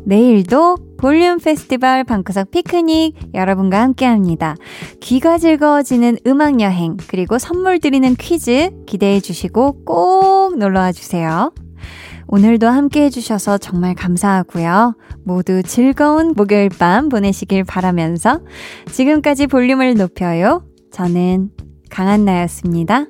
내일도 0.04 0.76
볼륨 0.98 1.38
페스티벌 1.38 2.04
방구석 2.04 2.50
피크닉 2.50 3.34
여러분과 3.34 3.80
함께 3.80 4.04
합니다. 4.04 4.56
귀가 5.00 5.38
즐거워지는 5.38 6.18
음악 6.26 6.60
여행, 6.60 6.96
그리고 7.08 7.38
선물 7.38 7.78
드리는 7.78 8.14
퀴즈 8.16 8.70
기대해 8.86 9.20
주시고 9.20 9.84
꼭 9.84 10.58
놀러 10.58 10.80
와 10.80 10.92
주세요. 10.92 11.52
오늘도 12.26 12.66
함께 12.66 13.04
해주셔서 13.04 13.58
정말 13.58 13.94
감사하고요. 13.94 14.96
모두 15.24 15.62
즐거운 15.62 16.34
목요일 16.36 16.68
밤 16.68 17.08
보내시길 17.08 17.64
바라면서 17.64 18.40
지금까지 18.90 19.46
볼륨을 19.46 19.94
높여요. 19.94 20.62
저는 20.92 21.50
강한나였습니다. 21.90 23.06